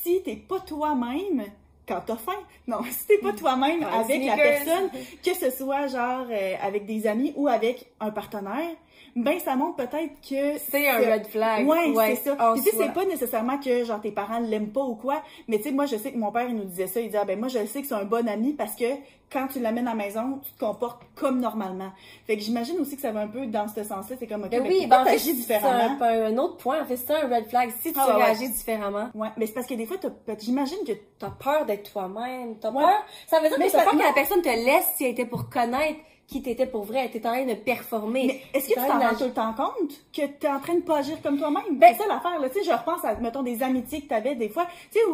[0.02, 1.44] si t'es pas toi-même,
[1.86, 2.32] quand t'as faim,
[2.66, 4.90] non, si t'es pas toi-même Ouais, avec la personne,
[5.24, 8.70] que ce soit genre euh, avec des amis ou avec un partenaire,
[9.14, 11.66] ben ça montre peut-être que C'est un red flag.
[11.66, 12.52] Ouais, Ouais, c'est ça.
[12.54, 12.86] Puis tu sais, soi.
[12.86, 15.84] c'est pas nécessairement que genre tes parents l'aiment pas ou quoi, mais tu sais moi
[15.86, 17.64] je sais que mon père il nous disait ça, il disait ah, ben moi je
[17.66, 18.84] sais que c'est un bon ami parce que
[19.32, 21.90] quand tu l'amènes à la maison, tu te comportes comme normalement.
[22.26, 24.50] Fait que j'imagine aussi que ça va un peu dans ce sens-là, c'est comme OK,
[24.50, 25.96] Ben mais oui, ben t'agis c'est différemment?
[26.00, 26.82] un, un autre point.
[26.82, 27.70] En fait, c'est un red flag.
[27.80, 28.24] Si tu Ah, ouais.
[28.24, 29.96] réagis différemment, Ouais, mais c'est parce que des fois
[30.38, 32.56] j'imagine que t'as peur d'être toi-même.
[32.60, 32.82] T'as Ouais.
[32.82, 33.02] peur.
[33.26, 35.26] Ça veut dire Mais que t'as peur que la personne te laisse si elle était
[35.26, 37.10] pour connaître qui t'étais pour vrai.
[37.10, 38.42] T'es en train de performer.
[38.54, 40.80] Est-ce que tu en t'en rends tout le temps compte que t'es en train de
[40.80, 41.78] pas agir comme toi-même?
[41.78, 42.48] Ben- c'est ça l'affaire, là.
[42.48, 45.04] Tu sais, je repense à, mettons, des amitiés que t'avais des fois, tu sais,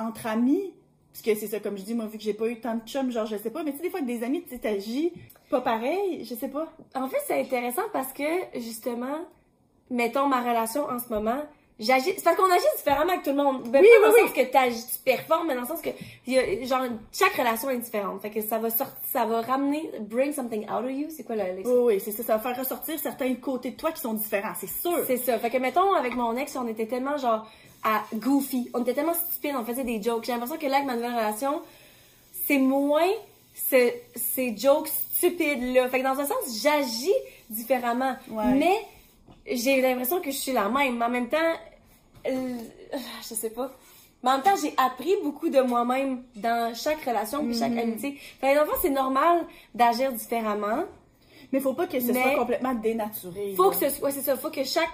[0.00, 0.72] entre amis,
[1.22, 2.86] parce que c'est ça, comme je dis, moi, vu que j'ai pas eu tant de
[2.86, 4.58] chums, genre, je sais pas, mais tu sais, des fois, avec des amis, tu sais,
[4.58, 5.12] t'agis
[5.48, 6.66] pas pareil, je sais pas.
[6.94, 8.22] En fait, c'est intéressant parce que,
[8.56, 9.18] justement,
[9.90, 11.38] mettons ma relation en ce moment,
[11.78, 12.12] j'agis.
[12.16, 13.62] C'est parce qu'on agit différemment avec tout le monde.
[13.70, 15.80] Ben, Oui, pas dans oui, le sens que t'agis, tu performes, mais dans le sens
[15.80, 15.88] que,
[16.26, 18.20] il y a, genre, chaque relation est différente.
[18.20, 21.06] Fait que ça va sortir, ça va ramener, bring something out of you.
[21.08, 23.90] C'est quoi le, Oui, oui, c'est ça, ça va faire ressortir certains côtés de toi
[23.92, 24.98] qui sont différents, c'est sûr.
[25.06, 25.38] C'est ça.
[25.38, 27.46] Fait que, mettons, avec mon ex, on était tellement, genre,
[27.82, 28.70] à goofy.
[28.74, 30.24] On était tellement stupide, on faisait des jokes.
[30.24, 31.62] J'ai l'impression que là, avec ma nouvelle relation,
[32.46, 33.08] c'est moins
[33.54, 35.88] ce- ces jokes stupides-là.
[35.88, 37.12] Fait que dans un sens, j'agis
[37.50, 38.16] différemment.
[38.30, 38.52] Ouais.
[38.54, 38.76] Mais
[39.56, 40.98] j'ai l'impression que je suis la même.
[40.98, 41.52] Mais en même temps,
[42.28, 42.56] euh,
[43.28, 43.70] je sais pas.
[44.22, 48.18] Mais en même temps, j'ai appris beaucoup de moi-même dans chaque relation puis chaque amitié.
[48.40, 50.84] Fait que dans le fond, c'est normal d'agir différemment.
[51.52, 53.54] Mais faut pas que ce Mais- soit complètement dénaturé.
[53.56, 53.76] Faut là.
[53.76, 54.90] que ce soit, c'est ça, faut que chaque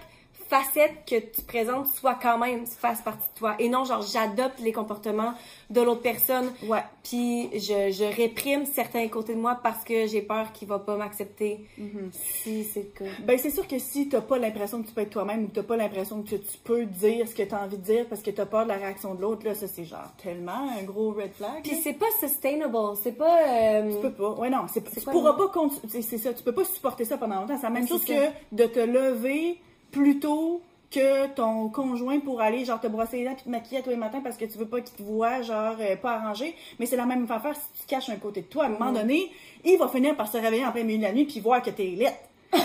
[0.53, 4.61] facette que tu présentes soit quand même fasse partie de toi et non genre j'adopte
[4.61, 5.33] les comportements
[5.71, 6.83] de l'autre personne Ouais.
[7.03, 10.97] puis je, je réprime certains côtés de moi parce que j'ai peur qu'il va pas
[10.97, 12.11] m'accepter Mm-hmm.
[12.13, 13.11] si c'est le cas.
[13.25, 15.63] Ben, c'est sûr que si t'as pas l'impression que tu peux être toi-même ou t'as
[15.63, 18.47] pas l'impression que tu peux dire ce que t'as envie de dire parce que t'as
[18.47, 21.63] peur de la réaction de l'autre, là, ça, c'est genre tellement un gros red flag.
[21.63, 24.31] Puis c'est pas sustainable, c'est pas euh, Tu peux pas.
[24.33, 25.51] Ouais, non, c'est, tu pourras pas
[25.89, 27.57] c'est, ça, tu peux pas supporter ça pendant longtemps.
[27.57, 29.59] C'est la même chose que de te lever
[29.93, 33.79] plus tôt que ton conjoint pour aller genre te brosser les dents puis te maquiller
[33.79, 36.13] à tous les matins parce que tu veux pas qu'il te voit genre euh, pas
[36.17, 36.55] arrangé.
[36.79, 38.65] Mais c'est la même affaire si tu caches un côté de toi.
[38.65, 39.31] À un moment donné
[39.65, 41.71] il va finir par se réveiller en plein milieu de la nuit puis voir que
[41.71, 42.21] t'es laite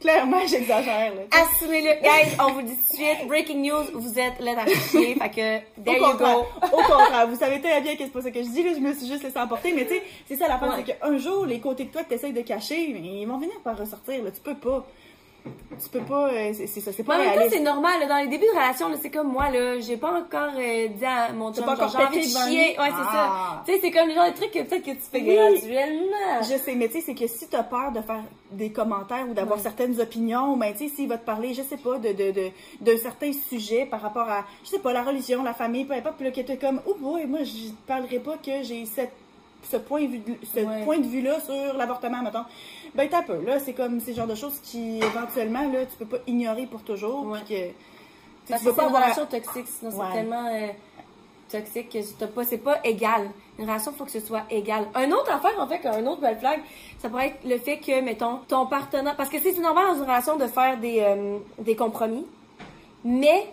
[0.00, 1.20] clairement j'exagère là.
[1.30, 2.00] Assumez-le.
[2.02, 5.30] Guys, on vous dit tout de suite, breaking news, vous êtes là à chier, fait
[5.30, 6.44] que there au you go.
[6.62, 8.80] au contraire, vous savez très bien que c'est pas ça que je dis, là, je
[8.80, 10.82] me suis juste laissé emporter, mais tu sais, c'est ça la fin, Ouais.
[10.84, 13.54] c'est qu'un jour, les côtés de toi que tu essayes de cacher, ils vont venir
[13.62, 14.84] par ressortir, là, tu peux pas.
[15.82, 17.98] Tu peux pas, euh, c'est c'est ça, c'est Mais pas en même temps, c'est normal.
[18.00, 20.88] là, dans les débuts de relation, là, c'est comme moi, là, j'ai pas encore euh,
[20.88, 22.68] dit à mon chum, pas genre, encore j'ai envie de chier.
[22.78, 23.12] Ouais, c'est Ah.
[23.12, 23.62] ça.
[23.66, 25.34] Tu sais, c'est comme le genre de trucs que peut-être que tu fais Oui.
[25.34, 26.42] graduellement.
[26.42, 29.34] Je sais, mais tu sais, c'est que si t'as peur de faire des commentaires ou
[29.34, 29.62] d'avoir Ouais.
[29.62, 32.50] certaines opinions, ben tu sais, s'il va te parler, je sais pas, de, de, de,
[32.80, 36.16] d'un certain sujet par rapport à, je sais pas, la religion, la famille, peu importe,
[36.16, 39.12] puis là, que t'es comme, oh boy, moi, je te parlerai pas que j'ai cette,
[39.68, 40.84] ce point, de vue- ce Ouais.
[40.84, 42.44] point de vue-là sur l'avortement, mettons.
[42.94, 46.04] Ben t'as peu, là, c'est comme ces genres de choses qui, éventuellement, là, tu peux
[46.04, 47.38] pas ignorer pour toujours, Ouais.
[47.46, 47.70] puis que,
[48.48, 49.02] Parce tu que peux c'est pas une avoir...
[49.04, 50.06] relation toxique, sinon Ouais.
[50.10, 50.66] c'est tellement euh,
[51.50, 53.30] toxique que t'as pas, c'est pas égal.
[53.58, 54.86] Une relation, faut que ce soit égal.
[54.94, 56.60] Un autre affaire, en fait, un autre red flag,
[56.98, 59.94] ça pourrait être le fait que, mettons, ton partenaire, parce que c'est c'est normal dans
[59.96, 62.26] une relation de faire des, euh, des compromis,
[63.04, 63.46] mais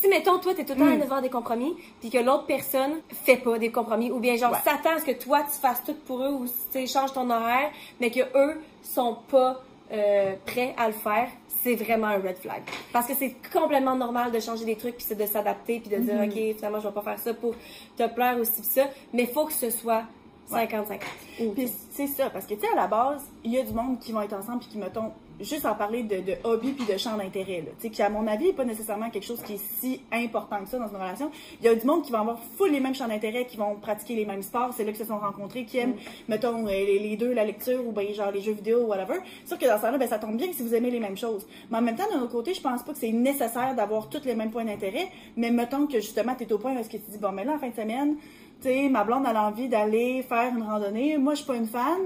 [0.00, 2.18] si, mettons, toi, t'es tout le temps en train de faire des compromis, puis que
[2.18, 4.58] l'autre personne fait pas des compromis, ou bien genre Ouais.
[4.64, 7.70] s'attend à ce que toi, tu fasses tout pour eux, ou tu changes ton horaire,
[8.00, 9.60] mais que eux sont pas
[9.92, 11.28] euh, prêts à le faire,
[11.62, 12.62] c'est vraiment un red flag.
[12.92, 16.02] Parce que c'est complètement normal de changer des trucs, puis c'est de s'adapter, puis de
[16.02, 16.50] dire, Mm-hmm.
[16.52, 17.54] OK, finalement, je vais pas faire ça pour
[17.96, 20.02] te plaire aussi, pis ça, mais faut que ce soit
[20.50, 21.00] 50-50.
[21.40, 23.72] Ou- Puis c'est ça, parce que tu sais, à la base, il y a du
[23.72, 25.12] monde qui vont être ensemble puis qui, mettons,
[25.44, 27.72] juste en parler de, de hobby puis de champ d'intérêt, là.
[27.78, 30.58] Tu sais, qui, à mon avis, n'est pas nécessairement quelque chose qui est si important
[30.62, 31.30] que ça dans une relation.
[31.60, 33.76] Il y a du monde qui va avoir full les mêmes champs d'intérêt, qui vont
[33.76, 35.96] pratiquer les mêmes sports, c'est là qu'ils se sont rencontrés, qui aiment,
[36.28, 39.18] mettons, euh, les, les deux, la lecture ou ben, genre les jeux vidéo ou whatever.
[39.44, 41.46] Sûr que dans ce temps-là, ben, ça tombe bien si vous aimez les mêmes choses.
[41.70, 44.24] Mais en même temps, d'un autre côté, je pense pas que c'est nécessaire d'avoir tous
[44.24, 46.96] les mêmes points d'intérêt, mais mettons que justement, tu es au point où est-ce que
[46.96, 48.16] tu dis, bon, mais là, en fin de semaine,
[48.60, 51.18] tu sais, ma blonde a envie d'aller faire une randonnée.
[51.18, 52.00] Moi, je suis pas une fan,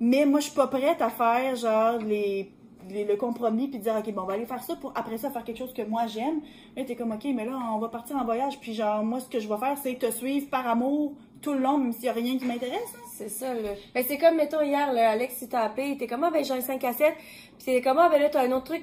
[0.00, 2.50] mais moi, je suis pas prête à faire, genre, les,
[2.90, 5.44] le compromis puis dire, OK, bon, on va aller faire ça pour après ça faire
[5.44, 6.40] quelque chose que moi j'aime.
[6.76, 9.28] Là, t'es comme, OK, mais là, on va partir en voyage, puis genre, moi, ce
[9.28, 12.08] que je vais faire, c'est te suivre par amour tout le long, même s'il y
[12.08, 12.94] a rien qui m'intéresse.
[12.96, 13.02] hein.
[13.12, 13.70] C'est ça, là.
[13.94, 16.60] Ben, c'est comme, mettons, hier, Alex, il t'a appelé, était comme, ah, ben, j'ai un
[16.60, 17.14] 5 à 7.
[17.14, 17.24] Puis
[17.58, 18.82] c'est comme, ah, ben, là, t'as un autre truc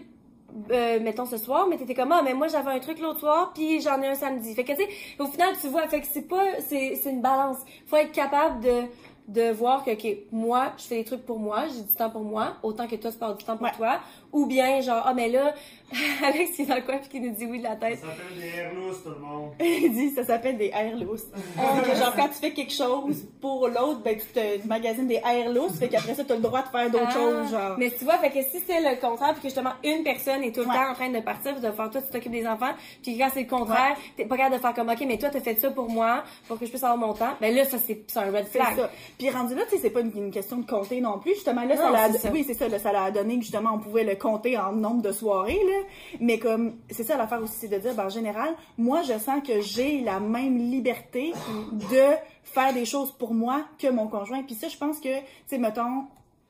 [0.71, 3.51] euh, mettons ce soir, mais t'étais comme ah mais moi j'avais un truc l'autre soir
[3.53, 4.55] puis j'en ai un samedi.
[4.55, 4.87] Fait que tu sais,
[5.19, 7.57] au final tu vois, fait que c'est pas c'est une balance.
[7.85, 8.83] Faut être capable de
[9.27, 12.23] de voir que ok moi je fais des trucs pour moi, j'ai du temps pour
[12.23, 13.73] moi, autant que toi tu parles du temps pour Ouais.
[13.75, 13.99] toi,
[14.31, 15.53] ou bien genre ah mais là
[16.21, 17.99] Alex qui est dans le coin puis qui nous dit oui de la Ça tête.
[17.99, 19.51] s'appelle des air loose, tout le monde.
[19.61, 24.01] Il dit, ça s'appelle des air que genre, quand tu fais quelque chose pour l'autre,
[24.03, 26.89] ben, tu te magasines des air loose, fait qu'après ça, t'as le droit de faire
[26.91, 27.75] d'autres Ah, choses, genre.
[27.77, 30.51] Mais tu vois, fait que si c'est le contraire, puis que justement une personne est
[30.51, 30.75] tout le Ouais.
[30.75, 33.43] temps en train de partir, de faire toi, tu t'occupes des enfants, puis quand c'est
[33.43, 35.89] le contraire, t'es pas capable de faire comme ok, mais toi t'as fait ça pour
[35.89, 38.59] moi, pour que je puisse avoir mon temps, ben là ça c'est un red C'est
[38.59, 38.75] flag.
[38.75, 38.89] ça.
[39.17, 41.35] Puis rendu là, tu sais, c'est pas une, une question de compter non plus.
[41.35, 42.29] Justement, là, ça Non, l'a, ça.
[42.33, 45.01] oui, c'est ça, là, ça l'a donné que justement, on pouvait le compter en nombre
[45.01, 45.87] de soirées, là.
[46.19, 49.41] Mais comme, c'est ça l'affaire aussi, c'est de dire, ben, en général, moi, je sens
[49.45, 51.33] que j'ai la même liberté
[51.71, 54.43] de faire des choses pour moi que mon conjoint.
[54.43, 56.05] Puis ça, je pense que, tu sais, mettons,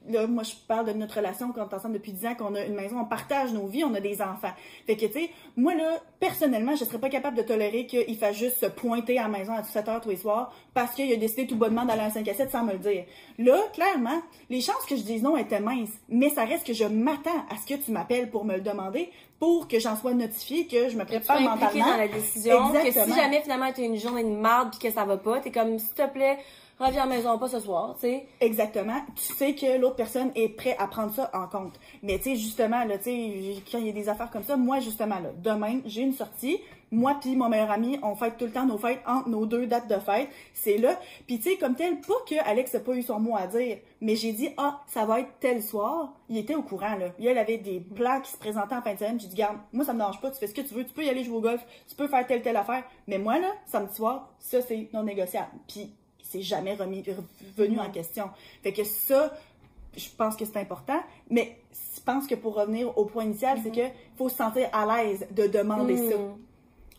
[0.09, 2.55] là, moi, je parle de notre relation quand on est ensemble depuis 10 ans, qu'on
[2.55, 4.51] a une maison, on partage nos vies, on a des enfants.
[4.85, 8.35] Fait que, tu sais, moi, là, personnellement, je serais pas capable de tolérer qu'il fasse
[8.35, 11.15] juste se pointer à la maison à 7 heures tous les soirs parce qu'il a
[11.17, 13.05] décidé tout bonnement d'aller à un 5 à 7 sans me le dire.
[13.37, 16.85] Là, clairement, les chances que je dise non étaient minces, mais ça reste que je
[16.85, 20.65] m'attends à ce que tu m'appelles pour me le demander pour que j'en sois notifiée,
[20.65, 21.85] que je me prépare mentalement.
[21.85, 23.13] dans la décision, que Exactement.
[23.15, 25.77] si jamais finalement t'as une journée de marde puis que ça va pas, t'es comme
[25.77, 26.39] s'il te plaît,
[26.85, 28.27] reviens à la maison pas ce soir, tu sais.
[28.39, 28.99] Exactement.
[29.15, 31.79] Tu sais que l'autre personne est prêt à prendre ça en compte.
[32.03, 33.09] Mais tu sais, justement, là, tu
[33.71, 36.59] quand il y a des affaires comme ça, moi, justement, là, demain, j'ai une sortie.
[36.89, 39.67] Moi puis mon meilleur ami, on fête tout le temps nos fêtes entre nos deux
[39.67, 40.29] dates de fête.
[40.53, 40.97] C'est là.
[41.25, 43.79] Puis tu sais, comme tel, pas que Alex n'a pas eu son mot à dire,
[43.99, 46.13] mais j'ai dit, ah, ça va être tel soir.
[46.29, 47.07] Il était au courant, là.
[47.19, 49.19] Il avait des plans qui se présentaient en fin de semaine.
[49.19, 50.31] J'ai dit, garde, moi, ça me dérange pas.
[50.31, 50.85] Tu fais ce que tu veux.
[50.85, 51.61] Tu peux y aller jouer au golf.
[51.89, 52.83] Tu peux faire telle, telle affaire.
[53.07, 55.51] Mais moi, là, samedi soir, ça, c'est non négociable.
[55.67, 55.93] Puis
[56.27, 57.03] il s'est jamais remis,
[57.57, 58.29] revenu en question.
[58.63, 59.33] Fait que ça,
[59.95, 63.71] je pense que c'est important, mais je pense que pour revenir au point initial, c'est
[63.71, 63.87] que
[64.17, 66.17] faut se sentir à l'aise de demander ça.
[66.17, 66.37] Mm.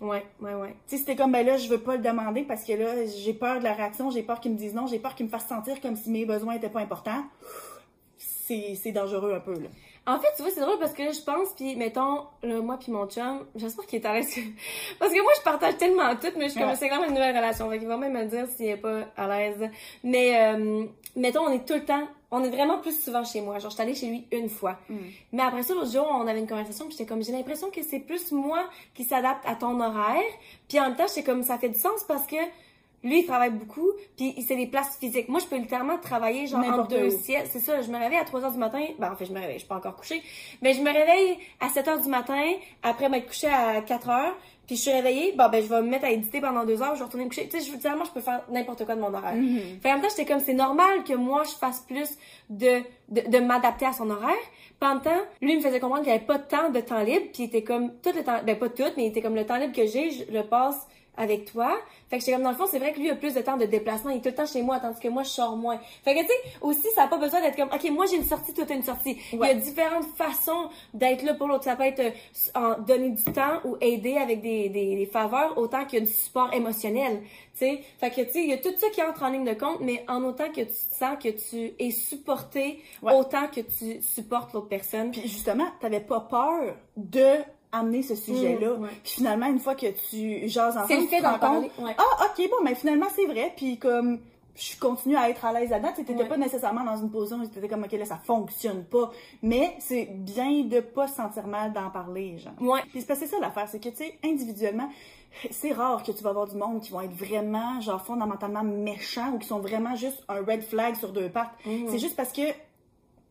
[0.00, 0.76] Ouais, ouais, ouais.
[0.86, 3.34] Tu sais, c'était comme, ben là, je veux pas le demander parce que là, j'ai
[3.34, 5.48] peur de la réaction, j'ai peur qu'ils me disent non, j'ai peur qu'ils me fassent
[5.48, 7.24] sentir comme si mes besoins étaient pas importants.
[8.16, 9.68] C'est c'est dangereux un peu, là.
[10.08, 12.90] En fait, tu vois, c'est drôle parce que je pense, puis mettons, là, moi puis
[12.90, 14.34] mon chum, j'espère qu'il est à l'aise.
[14.98, 17.14] parce que moi, je partage tellement tout, mais je suis comme, c'est quand même une
[17.14, 17.68] nouvelle relation.
[17.68, 19.70] Fait qu'il va même me dire s'il est pas à l'aise.
[20.02, 23.58] Mais, euh, mettons, on est tout le temps, on est vraiment plus souvent chez moi.
[23.58, 24.78] Genre, je suis allée chez lui une fois.
[25.32, 27.82] Mais après ça, l'autre jour, on avait une conversation, puis j'étais comme, j'ai l'impression que
[27.82, 30.22] c'est plus moi qui s'adapte à ton horaire.
[30.70, 32.36] Puis en même temps, j'étais comme, ça fait du sens parce que
[33.04, 35.28] lui, il travaille beaucoup, puis c'est des places physiques.
[35.28, 37.50] Moi, je peux littéralement travailler genre N'importe deux siestes.
[37.52, 38.84] C'est ça, je me réveille à 3 heures du matin.
[38.98, 40.22] Ben, en fait, je me réveille, je suis pas encore couchée.
[40.62, 44.37] Mais je me réveille à 7 heures du matin, après m'être couchée à 4 heures,
[44.66, 46.94] puis je suis réveillée, bon, ben, je vais me mettre à éditer pendant deux heures,
[46.94, 47.48] je vais retourner me coucher.
[47.48, 49.34] Tu sais, je, littéralement, je peux faire n'importe quoi de mon horaire.
[49.82, 52.18] Fait en même temps, j'étais comme, c'est normal que moi, je fasse plus
[52.50, 54.37] de, de, de m'adapter à son horaire.
[54.82, 57.26] En temps, lui, il me faisait comprendre qu'il n'y avait pas tant de temps libre,
[57.32, 59.46] puis il était comme, tout le temps, ben, pas tout, mais il était comme, le
[59.46, 60.87] temps libre que j'ai, je le passe
[61.18, 61.76] avec toi.
[62.09, 63.57] Fait que j'étais comme dans le fond, c'est vrai que lui a plus de temps
[63.59, 65.78] de déplacement, il est tout le temps chez moi, tandis que moi je sors moins.
[66.04, 68.24] Fait que tu sais, aussi ça n'a pas besoin d'être comme OK, moi j'ai une
[68.24, 69.18] sortie, toi t'as une sortie.
[69.33, 71.64] Il y a différentes façons d'être là pour l'autre.
[71.64, 72.11] Ça peut être euh,
[72.54, 76.04] en donner du temps ou aider avec des, des, des faveurs autant qu'il y a
[76.07, 77.20] du support émotionnel.
[77.59, 79.44] Tu sais, fait que tu sais, il y a tout ça qui entre en ligne
[79.44, 83.12] de compte, mais en autant que tu te sens que tu es supporté, Ouais.
[83.14, 85.11] autant que tu supportes l'autre personne.
[85.11, 87.37] Puis justement, t'avais pas peur de
[87.72, 88.76] amener ce sujet-là.
[88.76, 88.88] Mm, ouais.
[89.02, 91.94] Puis finalement, une fois que tu jases ensemble, C'est le fait d'en parler, ouais.
[91.98, 93.52] Ah, ok, bon, mais finalement, c'est vrai.
[93.57, 94.18] Puis comme
[94.57, 96.28] je continue à être à l'aise là-dedans, tu n'étais Ouais.
[96.28, 99.12] pas nécessairement dans une position où tu comme, ok, là, ça fonctionne pas.
[99.42, 102.54] Mais c'est bien de pas se sentir mal d'en parler, genre.
[102.61, 102.81] Ouais.
[102.90, 104.88] Puis c'est parce que c'est ça l'affaire, c'est que, tu sais, individuellement,
[105.50, 109.33] c'est rare que tu vas avoir du monde qui vont être vraiment, genre, fondamentalement méchants
[109.35, 111.52] ou qui sont vraiment juste un red flag sur deux pattes.
[111.64, 111.88] Mhm.
[111.90, 112.42] C'est juste parce que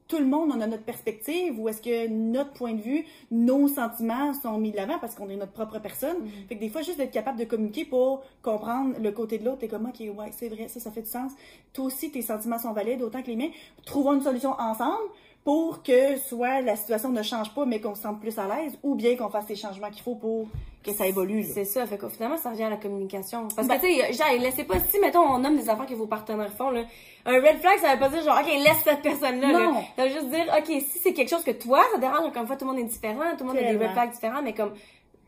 [0.07, 3.67] tout le monde on a notre perspective ou est-ce que notre point de vue, nos
[3.67, 6.17] sentiments sont mis de l'avant parce qu'on est notre propre personne.
[6.47, 9.59] Fait que des fois, juste d'être capable de communiquer pour comprendre le côté de l'autre,
[9.59, 11.31] t'es comme, ok, ouais, c'est vrai, ça, ça fait du sens.
[11.73, 13.51] Toi aussi, tes sentiments sont valides autant que les miens.
[13.85, 15.09] Trouvons une solution ensemble
[15.47, 18.77] pour que soit la situation ne change pas, mais qu'on se sente plus à l'aise,
[18.83, 20.49] ou bien qu'on fasse les changements qu'il faut pour
[20.83, 21.41] que ça évolue.
[21.45, 23.47] C'est ça, fait qu'au finalement, ça revient à la communication.
[23.55, 25.93] Parce Ben- que, tu sais, genre, laissez pas, si, mettons, on nomme des affaires que
[25.93, 26.81] vos partenaires font, là,
[27.25, 29.59] un red flag, ça veut pas dire, genre, OK, laisse cette personne-là, là.
[29.71, 29.83] Non.
[29.95, 32.47] Ça veut juste dire, OK, si c'est quelque chose que toi, ça dérange, encore une
[32.47, 34.53] fois, tout le monde est différent, tout le monde a des red flags différents, mais
[34.53, 34.73] comme,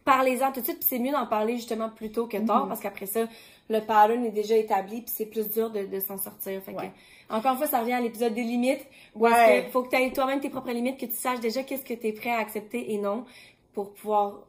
[0.03, 2.67] parlez-en tout de suite, puis c'est mieux d'en parler justement plus tôt que tard, Mhm.
[2.67, 3.21] parce qu'après ça,
[3.69, 6.62] le pattern est déjà établi, puis c'est plus dur de, de s'en sortir.
[6.62, 6.82] Fait que.
[7.30, 9.32] Encore une fois, ça revient à l'épisode des limites, où Ouais.
[9.32, 11.86] est-ce que faut que tu aies toi-même tes propres limites, que tu saches déjà qu'est-ce
[11.86, 13.26] que tu es prêt à accepter et non,
[13.74, 14.42] pour pouvoir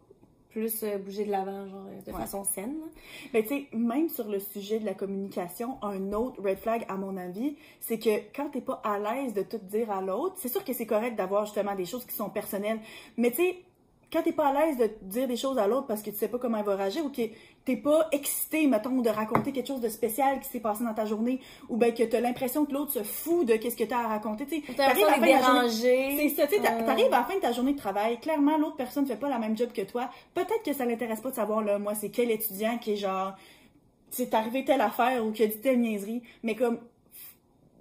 [0.50, 2.18] plus euh, bouger de l'avant, genre, euh, de Ouais.
[2.20, 2.74] façon saine.
[3.32, 6.96] Ben, tu sais, même sur le sujet de la communication, un autre red flag, à
[6.96, 10.48] mon avis, c'est que quand t'es pas à l'aise de tout dire à l'autre, c'est
[10.48, 12.80] sûr que c'est correct d'avoir justement des choses qui sont personnelles,
[13.16, 13.58] mais tu sais,
[14.12, 16.26] quand t'es pas à l'aise de dire des choses à l'autre parce que tu sais
[16.26, 17.22] pas comment elle va réagir ou que
[17.64, 21.04] t'es pas excité, mettons, de raconter quelque chose de spécial qui s'est passé dans ta
[21.04, 24.06] journée ou ben que t'as l'impression que l'autre se fout de qu'est-ce que t'as à
[24.08, 24.62] raconter, tu sais.
[24.76, 26.16] T'as T'arrives à la fin dérangé.
[26.18, 28.56] c'est ça, tu sais, t'a- t'arrives à la fin de ta journée de travail, clairement,
[28.56, 30.08] l'autre personne fait pas la même job que toi.
[30.34, 33.34] Peut-être que ça l'intéresse pas de savoir, là, moi, c'est quel étudiant qui est genre,
[34.10, 36.78] c'est arrivé telle affaire ou qui a dit telle niaiserie, mais comme,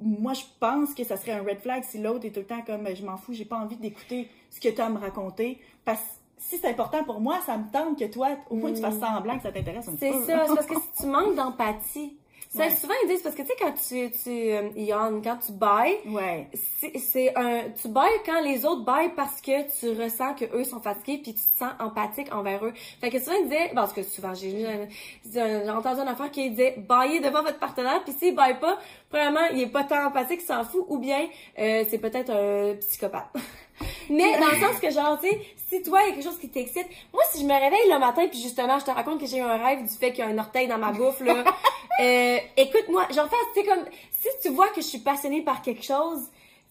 [0.01, 2.61] moi, je pense que ça serait un red flag si l'autre est tout le temps
[2.61, 4.97] comme, Ben, je m'en fous, j'ai pas envie d'écouter ce que tu as à me
[4.99, 6.05] raconter, parce que
[6.39, 9.37] si c'est important pour moi, ça me tente que toi, au moins, tu fasses semblant
[9.37, 10.25] que ça t'intéresse un C'est peu.
[10.25, 12.15] ça, c'est parce que si tu manques d'empathie.
[12.51, 12.71] Ça, Ouais.
[12.75, 15.99] souvent, ils disent, parce que tu sais, quand tu, tu, euh, Yann, quand tu bailles,
[16.07, 16.47] Ouais.
[16.79, 20.63] c'est c'est un tu bailles quand les autres baillent parce que tu ressens que eux
[20.63, 23.93] sont fatigués puis tu te sens empathique envers eux fait que souvent ils disaient parce
[23.93, 24.87] que souvent j'ai lu un-
[25.31, 29.45] j'ai entendu une affaire qui disait baillez devant votre partenaire puis s'il baille pas premièrement
[29.53, 31.27] il est pas tant empathique il s'en fout ou bien
[31.59, 33.29] euh, c'est peut-être un psychopathe
[34.09, 35.39] mais dans le sens que genre tu sais
[35.69, 37.99] si toi il y a quelque chose qui t'excite moi si je me réveille le
[37.99, 40.27] matin puis justement je te raconte que j'ai eu un rêve du fait qu'il y
[40.27, 41.43] a un orteil dans ma bouffe là
[42.01, 43.85] euh, écoute-moi j'en fais tu sais comme
[44.19, 46.27] si tu vois que je suis passionnée par quelque chose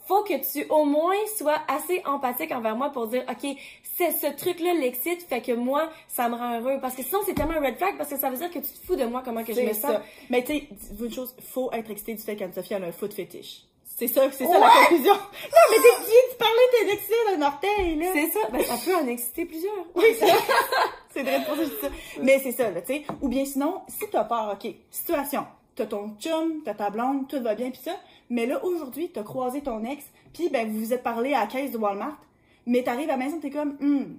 [0.06, 4.26] faut que tu au moins sois assez empathique envers moi pour dire ok c'est ce
[4.34, 7.54] truc là l'excite fait que moi ça me rend heureux parce que sinon c'est tellement
[7.54, 9.44] un red flag parce que ça veut dire que tu te fous de moi comment
[9.44, 10.02] que je me C'est sens ça.
[10.30, 10.68] Mais tu sais,
[11.00, 13.64] une chose, faut être excité du fait qu'Anne-Sophie a un foot fétiche.
[13.98, 15.12] C'est ça, c'est ça la conclusion.
[15.12, 18.06] Non, mais t'es qui tu parlais, t'es excité d'un orteil, là.
[18.14, 20.26] c'est ça ben ça peut en exciter plusieurs Oui, c'est
[21.12, 21.88] c'est vrai pour ça que je dis ça.
[22.22, 23.04] Mais c'est ça, là, tu sais.
[23.20, 25.46] Ou bien sinon, si t'as peur, ok, situation.
[25.74, 27.96] T'as ton chum, t'as ta blonde, tout va bien, pis ça.
[28.30, 31.46] Mais là, aujourd'hui, t'as croisé ton ex, puis ben, vous vous êtes parlé à la
[31.48, 32.20] caisse de Walmart,
[32.66, 34.16] mais t'arrives à la maison, t'es comme, hum,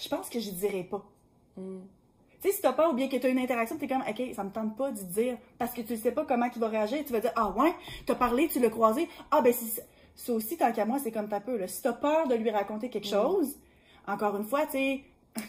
[0.00, 1.04] je pense que je dirais pas.
[1.56, 1.82] Hmm.
[2.40, 4.44] Tu sais, si t'as peur ou bien que t'as une interaction, t'es comme, ok, ça
[4.44, 7.12] me tente pas d'y dire, parce que tu sais pas comment il va réagir, tu
[7.12, 7.74] vas dire, ah ouais,
[8.06, 10.32] t'as parlé, tu l'as croisé, ah ben c'est ça.
[10.32, 11.66] Aussi, tant qu'à moi, c'est comme t'as peu, là.
[11.66, 13.56] Si t'as peur de lui raconter quelque chose,
[14.06, 15.00] encore une fois, tu sais,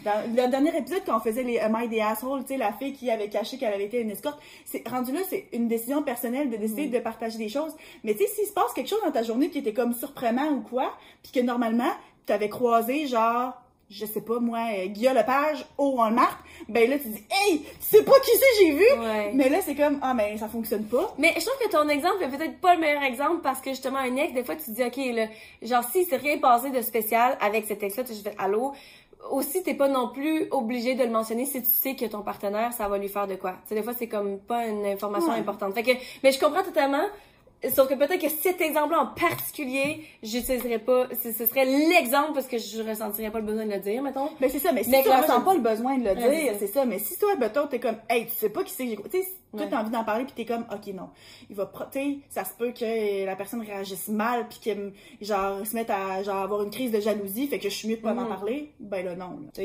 [0.05, 2.71] dans le dernier épisode, quand on faisait les Am I the Asshole, tu sais, la
[2.73, 6.03] fille qui avait caché qu'elle avait été une escorte, c'est rendu là, c'est une décision
[6.03, 7.75] personnelle de décider de partager des choses.
[8.03, 10.51] Mais tu sais, s'il se passe quelque chose dans ta journée qui était comme surprenant
[10.51, 11.91] ou quoi, puis que normalement,
[12.25, 13.53] t'avais croisé, genre,
[13.91, 17.67] je sais pas, moi, euh, Guillaume Lepage au Walmart, ben là, tu dis, hey, tu
[17.81, 18.85] sais pas qui c'est j'ai vu?
[18.99, 19.31] Ouais.
[19.33, 21.13] Mais là, c'est comme, ah, mais ça fonctionne pas.
[21.17, 23.99] Mais je trouve que ton exemple est peut-être pas le meilleur exemple parce que justement
[23.99, 25.25] un ex, des fois tu te dis ok là,
[25.61, 28.71] genre si c'est rien passé de spécial avec cet ex-là, tu fais allô?
[29.29, 32.73] Aussi, t'es pas non plus obligé de le mentionner si tu sais que ton partenaire,
[32.73, 33.51] ça va lui faire de quoi.
[33.51, 35.37] Tu sais, des fois, c'est comme pas une information Ouais.
[35.37, 35.75] importante.
[35.75, 35.91] Fait que,
[36.23, 37.03] mais je comprends totalement.
[37.69, 42.47] Sauf que peut-être que cet exemple-là en particulier, j'utiliserais pas, ce ce serait l'exemple parce
[42.47, 44.29] que je ressentirais pas le besoin de le dire, mettons.
[44.39, 46.67] Mais c'est ça, mais si Mais tu ressens pas le besoin de le dire, c'est
[46.67, 46.85] ça.
[46.85, 49.23] Mais si toi, mettons, t'es comme, hey, tu sais pas qui c'est que j'ai.
[49.55, 51.09] Toi, t'as envie d'en parler, puis t'es comme, ok, non.
[51.49, 55.65] Il va, pro- tu ça se peut que la personne réagisse mal, puis qu'elle, genre,
[55.67, 58.01] se mette à, genre, avoir une crise de jalousie, fait que je suis mieux de
[58.01, 58.29] pas m'en Mhm.
[58.29, 58.71] parler.
[58.79, 59.39] Ben là, non.
[59.57, 59.63] là.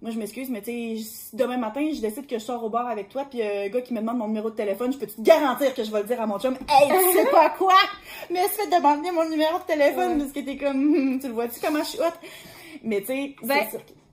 [0.00, 0.96] Moi, je m'excuse, mais tu
[1.34, 3.80] demain matin, je décide que je sors au bar avec toi, puis euh, un gars
[3.82, 6.06] qui me demande mon numéro de téléphone, je peux te garantir que je vais le
[6.06, 7.74] dire à mon chum, hey, tu sais pas quoi?
[8.30, 10.18] Mais se fait demander mon numéro de téléphone, Ouais.
[10.20, 12.04] parce que t'es comme, Hum, tu le vois-tu comment je suis hot?
[12.84, 13.66] Mais tu sais, Ben,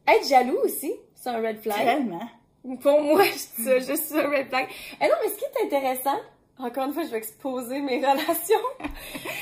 [0.08, 1.78] être jaloux aussi, c'est un red flag.
[1.86, 2.20] Tellement.
[2.82, 4.68] Pour moi, je dis ça, juste red flag.
[5.02, 6.18] Et non, mais ce qui est intéressant,
[6.58, 8.56] encore une fois, je vais exposer mes relations.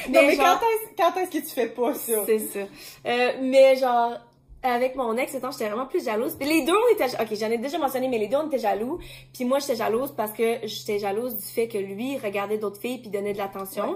[0.10, 2.26] Non, mais genre- quand est-ce, quand est-ce que tu fais pas ça?
[2.26, 2.60] C'est ça.
[3.06, 4.18] Euh, mais genre,
[4.62, 6.36] avec mon ex, étant, j'étais vraiment plus jalouse.
[6.38, 8.60] Puis les deux, on était, ok, j'en ai déjà mentionné, mais les deux, on était
[8.60, 9.00] jaloux.
[9.34, 12.98] Puis moi, j'étais jalouse parce que j'étais jalouse du fait que lui regardait d'autres filles
[13.00, 13.96] puis donnait de l'attention.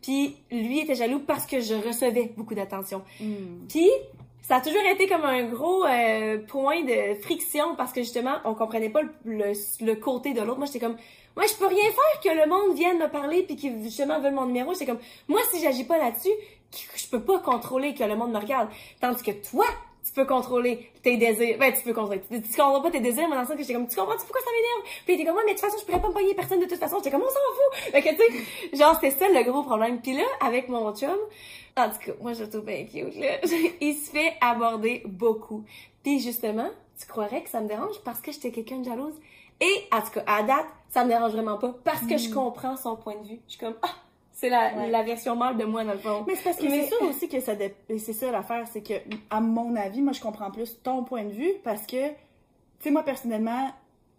[0.00, 3.02] Puis lui était jaloux parce que je recevais beaucoup d'attention.
[3.20, 3.66] Hmm.
[3.68, 3.90] Puis
[4.42, 8.54] ça a toujours été comme un gros euh, point de friction parce que justement, on
[8.54, 9.52] comprenait pas le, le,
[9.86, 10.58] le côté de l'autre.
[10.58, 10.96] Moi, j'étais comme,
[11.36, 14.34] moi, je peux rien faire que le monde vienne me parler puis qu'ils justement veulent
[14.34, 14.72] mon numéro.
[14.72, 16.32] J'étais comme, moi, si j'agis pas là-dessus,
[16.96, 18.68] je peux pas contrôler que le monde me regarde.
[19.00, 19.64] Tandis que toi,
[20.04, 21.56] tu peux contrôler tes désirs.
[21.58, 22.20] Ben, tu peux contrôler.
[22.30, 24.16] Tu, tu contrôles pas tes désirs, mais dans le sens que j'étais comme, tu comprends
[24.16, 25.02] pourquoi ça m'énerve?
[25.04, 26.60] Puis il était comme, ouais, mais de toute façon, je pourrais pas me payer personne
[26.60, 26.96] de toute façon.
[26.98, 27.92] J'étais comme, on s'en fout!
[27.92, 30.00] Fait que, tu sais, genre, c'était ça le gros problème.
[30.00, 31.16] Puis là, avec mon chum,
[31.76, 33.38] en tout cas, moi, je trouve bien cute, là.
[33.80, 35.64] Il se fait aborder beaucoup.
[36.02, 39.14] Puis justement, tu croirais que ça me dérange parce que j'étais quelqu'un de jalouse?
[39.60, 42.76] Et, en tout cas, à date, ça me dérange vraiment pas parce que je comprends
[42.76, 43.40] son point de vue.
[43.46, 43.94] Je suis comme, ah,
[44.32, 44.90] c'est la, Ouais.
[44.90, 46.24] la version mâle de moi, dans le fond.
[46.26, 48.66] Mais c'est parce que Mais- c'est sûr aussi que ça dé- et c'est ça l'affaire,
[48.70, 48.94] c'est que,
[49.30, 52.14] à mon avis, moi, je comprends plus ton point de vue parce que, tu
[52.80, 53.70] sais, moi, personnellement,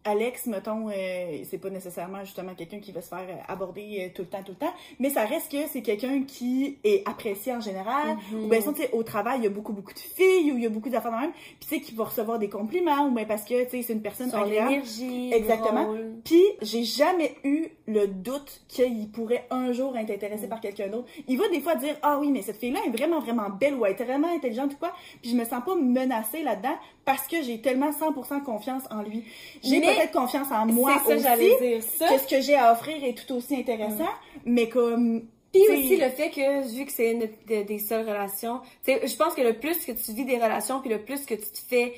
[0.06, 4.10] Alex, mettons, euh, c'est pas nécessairement justement quelqu'un qui va se faire euh, aborder euh,
[4.14, 7.54] tout le temps, tout le temps, mais ça reste que c'est quelqu'un qui est apprécié
[7.54, 8.44] en général, Mhm.
[8.44, 10.64] ou bien, tu sais, au travail, il y a beaucoup, beaucoup de filles, ou il
[10.64, 13.08] y a beaucoup d'affaires dans le même, puis tu sais, qui va recevoir des compliments,
[13.08, 14.74] ou bien parce que, tu sais, c'est une personne Son agréable.
[14.74, 15.32] énergie.
[15.34, 15.94] Exactement.
[16.26, 21.08] Puis j'ai jamais eu le doute qu'il pourrait un jour être intéressé par quelqu'un d'autre.
[21.28, 23.86] Il va des fois dire ah oui mais cette fille-là est vraiment vraiment belle ou
[23.86, 26.76] elle est vraiment intelligente ou quoi, puis je me sens pas menacée là-dedans
[27.06, 29.24] parce que j'ai tellement 100% confiance en lui.
[29.64, 31.24] J'ai peut-être confiance en moi c'est ça, aussi.
[31.24, 32.08] j'allais dire ça.
[32.08, 34.10] Que ce que j'ai à offrir est tout aussi intéressant,
[34.46, 38.60] mais comme Puis aussi le fait que, vu que c'est une de- des seules relations,
[38.86, 41.26] tu sais, je pense que le plus que tu vis des relations, puis le plus
[41.26, 41.94] que tu te fais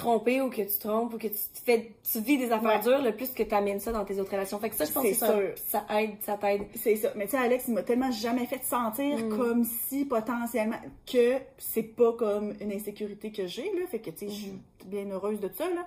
[0.00, 2.82] tromper ou que tu trompes ou que tu te fais, tu vis des affaires Ouais.
[2.82, 4.58] dures, le plus que tu amènes ça dans tes autres relations.
[4.58, 6.62] Fait que ça, je pense que ça, aide, ça t'aide.
[6.76, 7.10] C'est ça.
[7.16, 9.36] Mais tu sais, Alex, il m'a tellement jamais fait sentir Mm.
[9.36, 10.76] comme si potentiellement
[11.10, 13.86] que c'est pas comme une insécurité que j'ai, là.
[13.90, 14.86] Fait que, tu sais, je suis Mm-hmm.
[14.86, 15.86] bien heureuse de ça, là.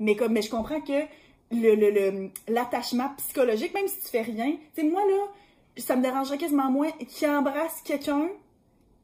[0.00, 1.02] Mais comme, mais je comprends que
[1.50, 5.26] le, l'attachement psychologique, même si tu fais rien, tu sais, moi, là,
[5.78, 8.28] ça me dérangerait quasiment moins qu'il embrasse quelqu'un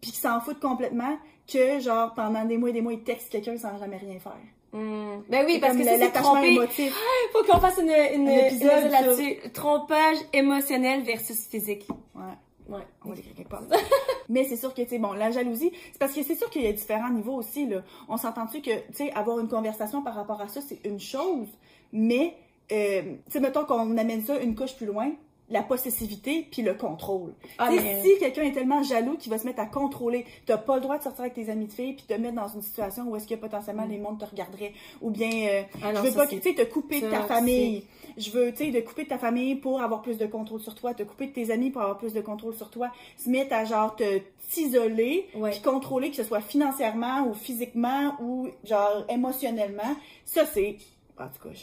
[0.01, 1.17] puis qu'il s'en foute complètement
[1.51, 4.37] que, genre, pendant des mois et des mois, il texte quelqu'un sans jamais rien faire.
[4.73, 5.23] Hmm.
[5.29, 6.53] Ben oui, parce que ça, c'est tromper.
[6.53, 6.97] émotif.
[7.33, 9.51] Faut qu'on fasse une, une, Un épisode une là-dessus.
[9.53, 11.87] Trompage émotionnel versus physique.
[12.15, 12.23] Ouais.
[12.69, 12.83] Ouais.
[13.05, 13.65] On va l'écrire quelque part.
[14.29, 16.63] Mais c'est sûr que, tu sais, bon, la jalousie, c'est parce que c'est sûr qu'il
[16.63, 17.83] y a différents niveaux aussi, là.
[18.09, 21.49] On s'entend-tu que, tu sais, avoir une conversation par rapport à ça, c'est une chose,
[21.93, 22.37] mais,
[22.71, 25.11] euh, tu sais, mettons qu'on amène ça une couche plus loin,
[25.51, 27.33] la possessivité puis le contrôle.
[27.59, 30.77] Ah, mais- si quelqu'un est tellement jaloux qu'il va se mettre à contrôler, t'as pas
[30.77, 33.05] le droit de sortir avec tes amis de filles puis te mettre dans une situation
[33.09, 34.73] où est-ce que potentiellement les mondes te regarderaient
[35.03, 37.85] ou bien euh, Ah non, je veux pas que tu te couper de ta famille.
[38.17, 40.75] Je veux tu sais de couper de ta famille pour avoir plus de contrôle sur
[40.75, 43.55] toi, te couper de tes amis pour avoir plus de contrôle sur toi, se mettre
[43.55, 44.21] à genre te
[44.51, 45.51] t'isoler Ouais.
[45.51, 49.97] puis contrôler que ce soit financièrement ou physiquement ou genre émotionnellement.
[50.25, 50.77] Ça c'est
[51.21, 51.55] en tout cas,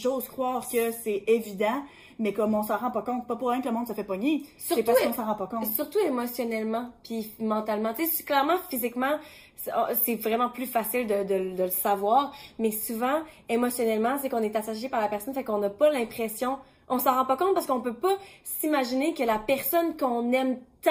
[0.00, 1.82] j'ose croire que c'est évident,
[2.18, 4.04] mais comme on s'en rend pas compte, pas pour rien que le monde se fait
[4.04, 5.66] pogner, c'est parce qu'on s'en rend pas compte.
[5.66, 7.92] Surtout émotionnellement, puis mentalement.
[7.94, 9.18] Tu sais, clairement, physiquement,
[9.56, 14.28] c'est oh, c'est vraiment plus facile de, de- de le savoir, mais souvent, émotionnellement, c'est
[14.28, 16.58] qu'on est attaché par la personne, fait qu'on n'a pas l'impression,
[16.88, 20.58] on s'en rend pas compte parce qu'on peut pas s'imaginer que la personne qu'on aime
[20.82, 20.90] tant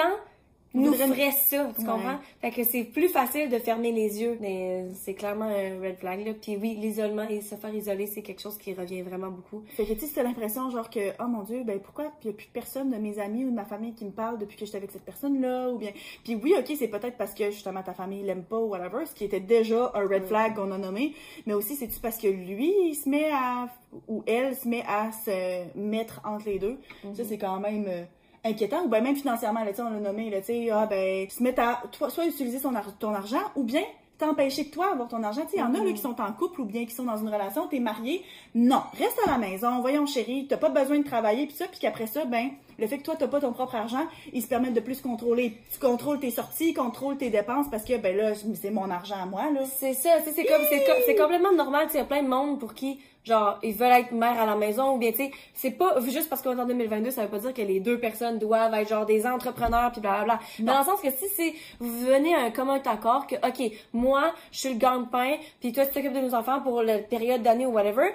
[0.72, 1.86] nous ferait ça, tu Ouais.
[1.86, 2.18] comprends?
[2.40, 5.96] Fait que c'est plus facile de fermer les yeux, mais euh, c'est clairement un red
[5.98, 6.32] flag, là.
[6.40, 9.62] Puis oui, l'isolement et se faire isoler, c'est quelque chose qui revient vraiment beaucoup.
[9.76, 12.32] Fait que tu sais, l'impression genre que oh mon dieu, ben pourquoi il y a
[12.32, 14.78] plus personne de mes amis ou de ma famille qui me parle depuis que j'étais
[14.78, 15.90] avec cette personne-là ou bien
[16.24, 19.14] puis oui, OK, c'est peut-être parce que justement ta famille l'aime pas ou whatever, ce
[19.14, 21.14] qui était déjà un red flag qu'on a nommé,
[21.46, 23.68] mais aussi c'est tu parce que lui, il se met à
[24.06, 26.78] ou elle se met à se mettre entre les deux?
[27.14, 28.04] Ça c'est quand même euh,
[28.44, 31.60] inquiétant ou ben même financièrement là, on l'a nommé là, tu ah ben se mettre
[31.62, 33.82] à toi soit utiliser son ar- ton argent ou bien
[34.18, 35.42] t'empêcher de toi avoir ton argent.
[35.54, 37.28] Il y en a là, qui sont en couple ou bien qui sont dans une
[37.28, 38.22] relation, t'es marié.
[38.54, 41.80] Non, reste à la maison, voyons chérie, t'as pas besoin de travailler, puis ça, puis
[41.80, 42.50] qu'après ça, ben,
[42.80, 45.54] le fait que toi, t'as pas ton propre argent, ils se permettent de plus contrôler.
[45.72, 49.26] Tu contrôles tes sorties, contrôles tes dépenses, parce que, ben là, c'est mon argent à
[49.26, 49.60] moi, là.
[49.66, 52.06] C'est ça, tu c'est comme, c'est, co- c'est complètement normal, tu sais, il y a
[52.06, 55.10] plein de monde pour qui, genre, ils veulent être mère à la maison, ou bien,
[55.10, 57.62] tu sais, c'est pas, juste parce qu'on est en 2022, ça veut pas dire que
[57.62, 60.38] les deux personnes doivent être, genre, des entrepreneurs, puis blablabla.
[60.60, 63.72] Mais dans le sens que si c'est, vous venez à un commun accord que, ok,
[63.92, 67.42] moi, je suis le gagne-pain, puis toi, tu t'occupes de nos enfants pour la période
[67.42, 68.08] d'année ou whatever,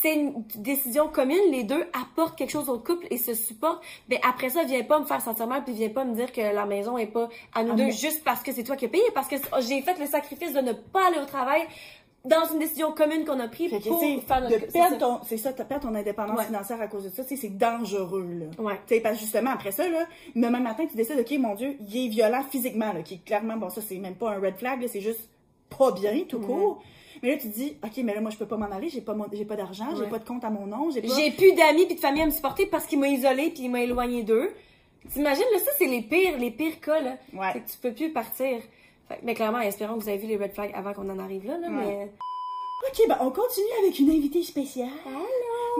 [0.00, 4.20] c'est une décision commune, les deux apportent quelque chose au couple et se supportent, mais
[4.28, 6.66] après ça, viens pas me faire sentir mal, puis viens pas me dire que la
[6.66, 8.88] maison est pas à nous Ah, deux mais- juste parce que c'est toi qui as
[8.88, 9.36] payé, parce que
[9.66, 11.62] j'ai fait le sacrifice de ne pas aller au travail
[12.24, 14.54] dans une décision commune qu'on a prise pour tu faire notre...
[14.54, 14.88] de c'est ça.
[14.90, 16.44] perdre ton, c'est ça, de perdre ton indépendance Ouais.
[16.44, 18.62] financière à cause de ça, tu c'est dangereux, là.
[18.62, 18.78] Ouais.
[18.86, 21.76] Tu parce que justement, après ça, là, le même matin, tu décides, OK, mon Dieu,
[21.80, 24.56] il est violent physiquement, là, qui est clairement, bon, ça, c'est même pas un red
[24.58, 25.28] flag, c'est juste
[25.78, 26.82] pas bien, tout court.
[27.22, 29.14] Mais là, tu dis, OK, mais là, moi, je peux pas m'en aller, j'ai pas,
[29.14, 30.08] mon- j'ai pas d'argent, j'ai Ouais.
[30.08, 31.08] pas de compte à mon nom, j'ai pas.
[31.16, 33.70] J'ai plus d'amis puis de famille à me supporter parce qu'il m'a isolé puis il
[33.70, 34.50] m'a éloigné d'eux.
[35.12, 37.16] T'imagines, là, ça, c'est les pires, les pires cas, là.
[37.32, 37.50] Ouais.
[37.54, 38.60] C'est que tu peux plus partir.
[39.08, 41.46] Fait- mais clairement, espérons que vous avez vu les red flags avant qu'on en arrive
[41.46, 42.10] là, là, mais...
[42.86, 44.88] OK, ben, on continue avec une invitée spéciale.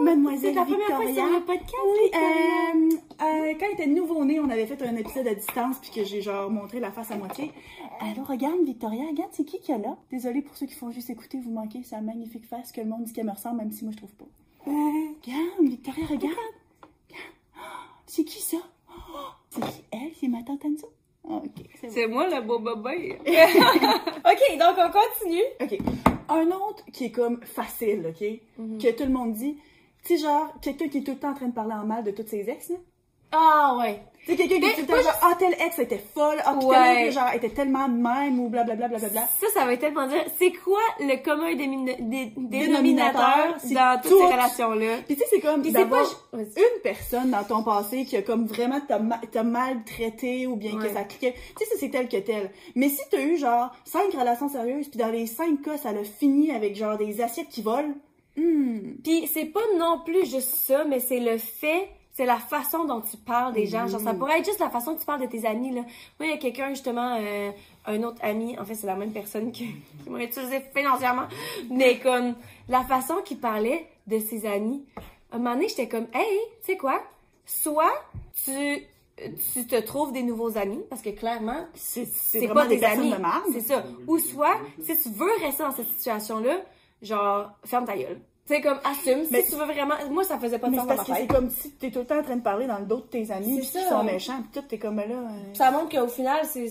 [0.01, 1.25] Mademoiselle C'est ta première fois Victoria.
[1.27, 2.89] sur le podcast, Oui, euh,
[3.21, 6.21] euh, quand elle était nouveau-née, on avait fait un épisode à distance puis que j'ai
[6.21, 7.51] genre montré la face à moitié.
[7.99, 9.97] Alors regarde Victoria, regarde c'est qui qu'il y a là?
[10.11, 13.03] Désolée pour ceux qui font juste écouter, vous manquez sa magnifique face que le monde
[13.03, 14.25] dit qu'elle me ressemble même si moi je trouve pas.
[14.65, 16.33] Regarde Victoria, regarde.
[16.33, 17.33] Regarde.
[18.05, 18.57] C'est qui ça?
[19.49, 20.11] C'est qui elle?
[20.19, 20.89] C'est ma tante Anso?
[21.29, 23.17] Ah, ok, c'est moi, beau bébé.
[23.19, 25.43] OK, donc on continue.
[25.61, 25.77] Ok.
[26.29, 28.27] Un autre qui est comme facile, ok?
[28.57, 28.77] Mhm.
[28.77, 29.57] Que tout le monde dit.
[30.03, 32.03] Tu sais, genre, quelqu'un qui est tout le temps en train de parler en mal
[32.03, 32.77] de toutes ses ex, là.
[33.31, 34.01] Ah, ouais.
[34.25, 36.65] Sais, quelqu'un qui est tout le temps genre, ah, telle ex était folle, ah, pis
[36.65, 37.11] Ouais.
[37.11, 39.21] genre, était tellement même, ou blablabla, blablabla.
[39.39, 44.19] Ça, ça va tellement dire, c'est quoi le commun dé- Dénominateur, c'est dans toutes tout.
[44.19, 44.97] ces relations-là?
[45.07, 46.03] Pis tu sais, c'est comme Puis c'est pas...
[46.03, 46.43] d'avoir Vas-y.
[46.59, 50.55] une personne dans ton passé qui a comme vraiment t'a ma- t'a mal traité ou
[50.55, 51.33] bien que ça cliquait.
[51.57, 52.51] Tu sais, ça c'est tel que tel.
[52.75, 56.03] Mais si t'as eu genre cinq relations sérieuses, puis dans les cinq cas, ça l'a
[56.03, 57.93] fini avec genre des assiettes qui volent,
[58.37, 61.89] hmm, Puis c'est pas non plus juste ça, mais c'est le fait,
[62.19, 63.87] c'est la façon dont tu parles des gens.
[63.87, 65.83] Genre, ça pourrait être juste la façon que tu parles de tes amis, là.
[66.19, 67.49] Moi, il y a quelqu'un, justement, euh,
[67.85, 69.67] un autre ami, en fait, c'est la même personne qui,
[70.03, 71.29] qui m'a utilisé financièrement,
[71.69, 72.35] mais comme,
[72.67, 74.83] la façon qu'il parlait de ses amis,
[75.31, 77.01] à un moment donné, j'étais comme, hey, tu sais quoi?
[77.45, 77.93] Soit
[78.43, 78.83] tu,
[79.53, 83.11] tu te trouves des nouveaux amis, parce que clairement, C'est pas des amis.
[83.11, 83.53] de.
[83.53, 83.85] C'est ça.
[84.07, 86.57] Ou soit, si tu veux rester dans cette situation-là,
[87.01, 88.19] genre, ferme ta gueule.
[88.49, 89.25] C'est comme, assume.
[89.29, 89.93] Mais- si tu veux vraiment.
[90.09, 92.17] Moi, ça faisait pas de sens parce que c'est comme si t'es tout le temps
[92.17, 94.67] en train de parler dans le dos de tes amis, qui sont méchants, puis tout,
[94.67, 95.03] t'es comme là.
[95.05, 96.67] euh, Ça montre qu'au final, c'est.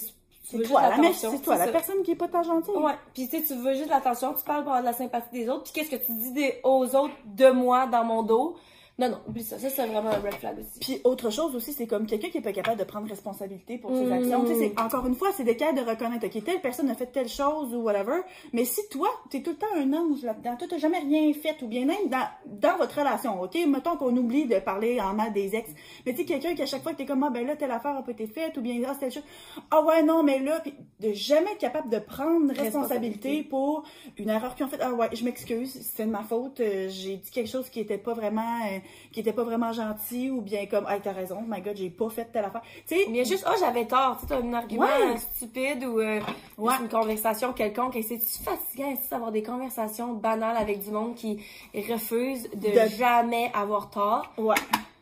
[0.51, 1.72] C'est toi, la c'est toi, la ça.
[1.72, 2.74] personne qui est pas tant gentille.
[2.74, 2.95] Ouais.
[3.12, 5.49] Puis tu sais, tu veux juste l'attention, tu parles pour avoir de la sympathie des
[5.51, 5.64] autres.
[5.64, 8.57] Puis qu'est-ce que tu dis des, aux autres de moi dans mon dos?
[8.99, 9.59] Non, non, oublie ça.
[9.61, 10.80] Ça, c'est vraiment un red flag aussi.
[10.80, 13.90] Puis autre chose aussi, c'est comme quelqu'un qui est pas capable de prendre responsabilité pour
[13.96, 14.12] ses Mm.
[14.12, 14.44] actions.
[14.44, 17.07] Tu sais, encore une fois, c'est des cas de reconnaître, ok, telle personne a fait
[17.07, 18.22] telle chose ou whatever.
[18.53, 21.62] Mais si toi, t'es tout le temps un ange là-dedans, toi t'as jamais rien fait
[21.62, 25.32] ou bien même dans, dans votre relation, ok, mettons qu'on oublie de parler en mal
[25.32, 25.70] des ex.
[26.05, 27.70] Mais tu sais, quelqu'un qui à chaque fois que t'es comme, ah ben là, telle
[27.70, 29.22] affaire a pas été faite ou bien, ah, telle chose.
[29.70, 33.84] Ah ouais, non, mais là, puis de jamais être capable de prendre responsabilité pour
[34.16, 34.80] une erreur qu'ils ont faite.
[34.82, 37.99] Ah ouais, je m'excuse, c'est de ma faute, euh, j'ai dit quelque chose qui était
[37.99, 38.78] pas vraiment, euh,
[39.12, 42.09] qui était pas vraiment gentil ou bien comme, ah t'as raison, my god, j'ai pas
[42.11, 42.62] fait telle affaire.
[42.86, 44.16] Tu sais, Mais juste, oh, j'avais tort.
[44.20, 45.16] Tu sais, t'as un argument Ouais.
[45.34, 46.20] stupide ou euh,
[46.57, 46.74] Ouais.
[46.80, 47.97] une conversation quelconque.
[47.97, 51.39] Et c'est-tu fatigant ici d'avoir des conversations banales avec du monde qui
[51.74, 54.32] refuse de, De- jamais avoir tort?
[54.39, 54.55] ouais.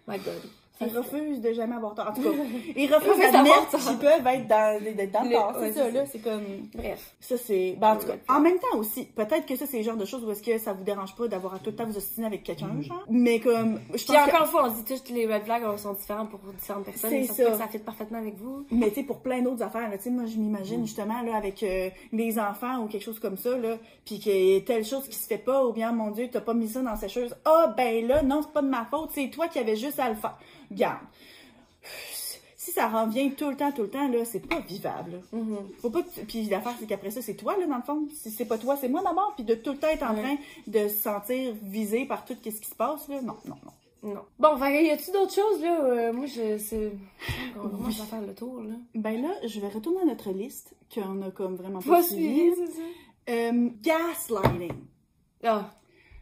[0.09, 0.43] My God.
[0.81, 2.09] Ils refusent de jamais avoir tort.
[2.09, 2.29] En tout cas,
[2.77, 6.19] ils refusent d'admettre qu'ils peuvent être dans, d'être dans le ouais, C'est ça, là, c'est
[6.19, 6.45] comme...
[6.75, 7.15] Bref.
[7.21, 7.77] Ça, c'est...
[7.79, 10.05] Ben, en tout cas, en même temps aussi, peut-être que ça, c'est le genre de
[10.05, 12.27] choses où est-ce que ça vous dérange pas d'avoir à tout le temps vous ostiner
[12.27, 13.05] avec quelqu'un, genre.
[13.09, 15.95] Mais comme, je Puis encore une fois, on dit tous que les red flags sont
[15.95, 17.11] différents pour différentes personnes.
[17.11, 18.67] C'est Ça que ça fit parfaitement avec vous.
[18.71, 21.37] Mais tu sais, pour plein d'autres affaires, là, tu sais, moi, je m'imagine justement, là,
[21.37, 24.85] avec euh, les enfants ou quelque chose comme ça, là, puis qu'il y a telle
[24.85, 26.97] chose qui se fait pas, ou bien, mon Dieu, t'as pas mis ça dans la
[26.97, 27.35] sécheuse.
[27.45, 30.09] Ah, ben là, non, c'est pas de ma faute, c'est toi qui avais juste à
[30.09, 30.37] le faire.
[30.73, 31.01] Garde.
[32.57, 35.23] Si ça revient tout le temps, tout le temps, là, c'est pas vivable.
[35.33, 35.39] là.
[35.81, 38.09] Faut pas que Puis l'affaire, c'est qu'après ça, c'est toi, là, dans le fond.
[38.13, 39.35] Si c'est pas toi, c'est moi d'abord.
[39.37, 40.37] Puis de tout le temps être en train
[40.67, 43.21] de se sentir visé par tout ce qui se passe, là.
[43.23, 43.73] Non, non, non.
[44.15, 44.23] Non.
[44.39, 45.81] Bon, y a-tu d'autres choses, là?
[45.85, 46.93] Euh, moi, je, c'est,
[47.57, 47.93] on va Oui.
[47.95, 48.75] faire le tour, là.
[48.95, 52.51] Ben là, je vais retourner à notre liste, qu'on a comme vraiment Pas suivi?
[53.29, 54.75] Euh, gaslighting.
[55.43, 55.71] Ah,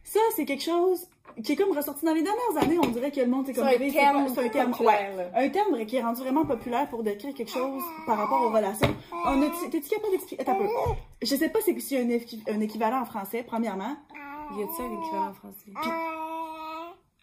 [0.05, 1.07] Ça, c'est quelque chose
[1.43, 2.77] qui est comme ressorti dans les dernières années.
[2.81, 4.33] On dirait que le monde est comme C'est un terme quoi?
[4.35, 5.31] C'est un terme, ouais.
[5.35, 8.95] Un terme qui est rendu vraiment populaire pour décrire quelque chose par rapport aux relations.
[9.25, 10.41] On a, t'es-tu capable d'expliquer?
[10.41, 10.69] Attends un peu.
[11.23, 13.97] Je sais pas c'est y a un, un équivalent en français, premièrement.
[14.57, 15.71] y a-tu un équivalent en français?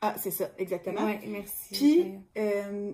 [0.04, 1.04] Ah, c'est ça, exactement.
[1.04, 1.72] Ouais, merci.
[1.72, 2.90] Puis, euh,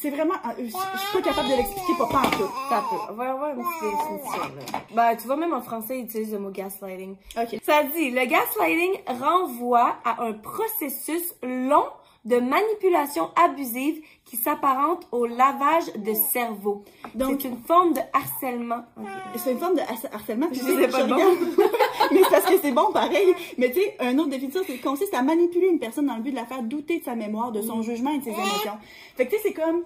[0.00, 2.50] c'est vraiment, je suis pas capable de l'expliquer, pas pas tout.
[2.68, 2.96] T'as peu.
[3.10, 4.80] On va avoir une petite définition, là.
[4.94, 7.16] Ben, tu vois, même en français, ils utilisent le mot gaslighting.
[7.36, 7.60] Ok.
[7.64, 11.86] Ça dit, le gaslighting renvoie à un processus long
[12.26, 16.84] de manipulation abusive qui s'apparente au lavage de cerveau.
[17.14, 18.84] Donc- c'est une forme de harcèlement.
[18.98, 19.06] Ok.
[19.36, 20.48] C'est une forme de harc- harcèlement.
[20.48, 21.38] puis Je sais, sais pas je regarde-
[22.10, 23.32] mais c'est parce que c'est bon pareil.
[23.58, 26.32] Mais tu sais, une autre définition, c'est consiste à manipuler une personne dans le but
[26.32, 28.72] de la faire douter de sa mémoire, de son jugement et de ses émotions.
[29.16, 29.82] Fait que tu sais, c'est comme,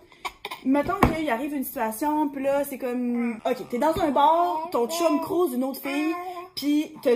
[0.65, 4.89] mettons qu'il arrive une situation, puis là, c'est comme, ok, t'es dans un bar, ton
[4.89, 6.15] chum croise une autre fille,
[6.55, 7.11] puis te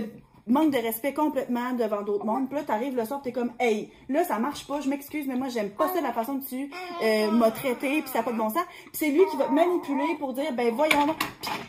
[0.47, 2.49] manque de respect complètement devant d'autres mondes.
[2.49, 5.37] Puis là, t'arrives le soir, t'es comme, hey, là, ça marche pas, je m'excuse, mais
[5.37, 6.71] moi, j'aime pas ça, la façon que tu
[7.03, 8.65] euh, m'as traité, puis ça n'a pas de bon sens.
[8.85, 11.17] Puis c'est lui qui va te manipuler pour dire, ben voyons, donc.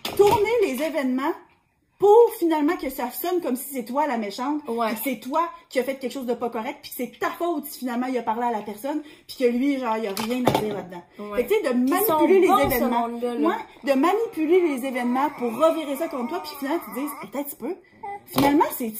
[0.03, 1.31] Puis tourner les événements
[1.97, 4.89] pour finalement que ça sonne comme si c'est toi la méchante, Ouais.
[5.01, 7.79] c'est toi qui as fait quelque chose de pas correct, puis c'est ta faute si
[7.79, 10.51] finalement il a parlé à la personne, puis que lui, genre, il a rien à
[10.59, 11.03] dire là-dedans.
[11.19, 11.37] Ouais.
[11.37, 13.07] Fait que tu sais, de manipuler les bons, événements.
[13.07, 13.33] là.
[13.47, 13.55] Ouais,
[13.85, 17.29] de manipuler les événements pour revirer ça contre toi, puis finalement, tu te dis, Hey,
[17.31, 17.75] peut-être tu peux.
[18.27, 18.93] Finalement, c'est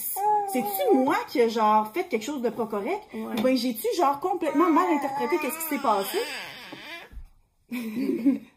[0.51, 3.01] c'est-tu moi qui a genre fait quelque chose de pas correct?
[3.13, 3.37] Ouais.
[3.37, 6.17] Ou bien j'ai-tu genre complètement mal interprété qu'est-ce qui s'est passé?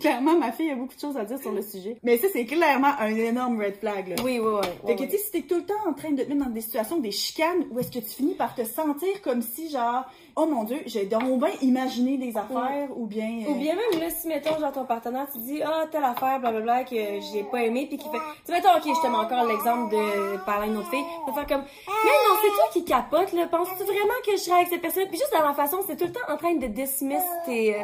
[0.00, 1.96] clairement, ma fille a beaucoup de choses à dire sur le sujet.
[2.02, 4.16] Mais ça, c'est clairement un énorme red flag, là.
[4.24, 4.68] Oui, oui, oui.
[4.86, 6.50] Fait que, tu sais, si t'es tout le temps en train de te mettre dans
[6.50, 10.04] des situations, des chicanes, où est-ce que tu finis par te sentir comme si, genre,
[10.36, 13.28] oh mon dieu, j'ai donc bien imaginé des affaires, ou bien...
[13.46, 16.40] euh, Ou bien même, là, si, mettons, genre, ton partenaire, tu dis, ah, telle affaire,
[16.40, 16.94] blablabla, que
[17.32, 19.94] j'ai pas aimé, puis qui fait, tu sais, mettons, ok, je te mets encore l'exemple
[19.94, 23.32] de parler à une autre fille, vas faire comme, mais non, c'est toi qui capote,
[23.32, 25.08] là, penses-tu vraiment que je serais avec cette personne?
[25.08, 27.78] Puis juste dans la façon, c'est tout le temps en train de dismiss tes, euh,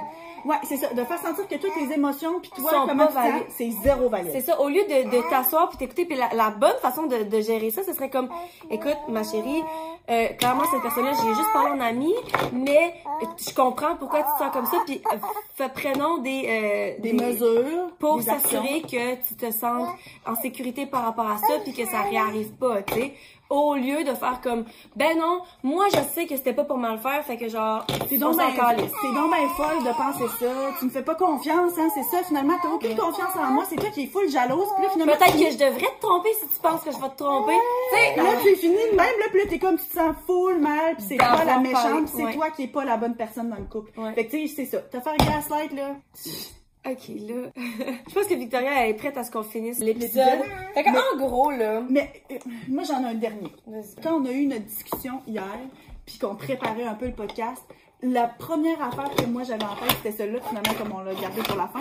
[0.44, 3.22] Ouais, c'est ça, de faire sentir que toutes tes émotions, puis toi, Sont comment pas
[3.22, 4.30] tu c'est zéro valide.
[4.32, 7.22] C'est ça, au lieu de, de t'asseoir puis t'écouter, puis la, la bonne façon de,
[7.22, 8.28] de gérer ça, ce serait comme,
[8.70, 9.62] écoute, ma chérie,
[10.10, 12.12] euh, clairement, cette personne-là, j'ai juste parlé en ami,
[12.52, 12.94] mais
[13.38, 15.16] je comprends pourquoi tu te sens comme ça, puis euh,
[15.54, 17.88] fais- prenons des, euh, Des mesures.
[17.98, 19.88] pour des s'assurer que tu te sentes
[20.26, 23.14] en sécurité par rapport à ça, puis que ça réarrive pas, tu sais.
[23.50, 24.64] Au lieu de faire comme,
[24.96, 28.16] ben non, moi je sais que c'était pas pour mal faire, fait que genre, on
[28.16, 30.46] donc ben, t'es donc ben folle de penser ça.
[30.78, 32.22] Tu me fais pas confiance, hein, c'est ça.
[32.22, 33.64] Finalement, t'as aucune confiance en moi.
[33.68, 34.68] C'est toi qui es full jalouse.
[34.76, 36.96] Puis là, finalement, Peut-être tu- que je devrais te tromper si tu penses que je
[36.96, 37.52] vais te tromper.
[37.92, 40.60] Tu sais, Là, c'est fini de même, là, puis là, t'es comme, tu sens full
[40.60, 42.34] mal, puis c'est toi la méchante, puis c'est ouais.
[42.34, 43.98] toi qui est pas la bonne personne dans le couple.
[43.98, 44.12] Ouais.
[44.14, 44.78] Fait que, tu sais, c'est ça.
[44.82, 45.96] Te faire gaslight, là.
[46.84, 47.50] Ok, là.
[48.08, 50.42] je pense que Victoria elle est prête à ce qu'on finisse l'épisode.
[50.74, 51.82] Fait que, en gros, là.
[51.88, 52.38] Mais, euh,
[52.68, 53.52] moi, j'en ai un dernier.
[53.66, 54.02] Vas-y.
[54.02, 55.58] Quand on a eu notre discussion hier,
[56.04, 57.62] puis qu'on préparait un peu le podcast,
[58.02, 61.40] la première affaire que moi j'avais en tête, c'était celle-là, finalement, comme on l'a gardé
[61.42, 61.80] pour la fin,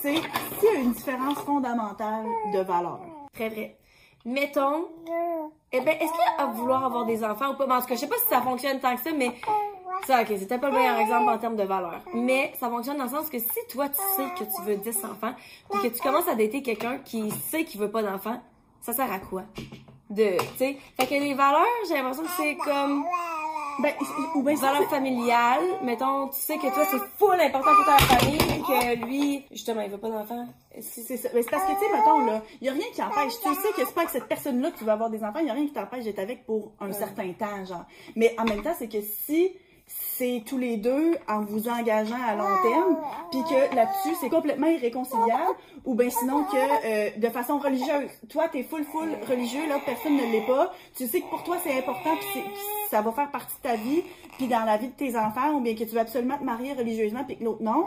[0.00, 3.00] c'est s'il y a une différence fondamentale de valeur.
[3.32, 3.78] Très vrai.
[4.24, 4.88] Mettons,
[5.72, 7.66] eh ben, est-ce qu'à vouloir avoir des enfants ou pas?
[7.66, 9.32] Ben, en tout cas, je sais pas si ça fonctionne tant que ça, mais
[10.06, 12.00] ça, ok, c'était pas le meilleur exemple en termes de valeur.
[12.14, 15.04] Mais ça fonctionne dans le sens que si toi, tu sais que tu veux 10
[15.04, 15.34] enfants,
[15.70, 18.40] puis que tu commences à dater quelqu'un qui sait qu'il veut pas d'enfants,
[18.80, 19.42] ça sert à quoi?
[20.10, 20.78] De, tu sais.
[21.00, 23.04] Fait que les valeurs, j'ai l'impression que c'est comme
[23.78, 23.92] Ben,
[24.34, 25.62] ou ben, ça, valeur familiale.
[25.82, 29.90] Mettons, tu sais que toi, c'est full important pour ta famille, que lui, justement, il
[29.90, 30.46] veut pas d'enfants.
[30.80, 31.28] c'est ça.
[31.32, 33.32] Ben, c'est parce que, tu sais, mettons, là, il y a rien qui empêche.
[33.42, 35.46] Tu sais que c'est pas avec cette personne-là que tu vas avoir des enfants, il
[35.46, 37.84] y a rien qui t'empêche d'être avec pour un certain temps, genre.
[38.16, 39.52] Mais en même temps, c'est que si
[40.16, 42.96] c'est tous les deux en vous engageant à long terme,
[43.30, 48.48] puis que là-dessus, c'est complètement irréconciliable, ou ben sinon que euh, de façon religieuse, toi,
[48.48, 51.76] t'es full, full religieux, l'autre personne ne l'est pas, tu sais que pour toi, c'est
[51.76, 52.42] important, puis
[52.90, 54.02] ça va faire partie de ta vie,
[54.36, 56.72] puis dans la vie de tes enfants, ou bien que tu veux absolument te marier
[56.74, 57.86] religieusement, puis que l'autre non,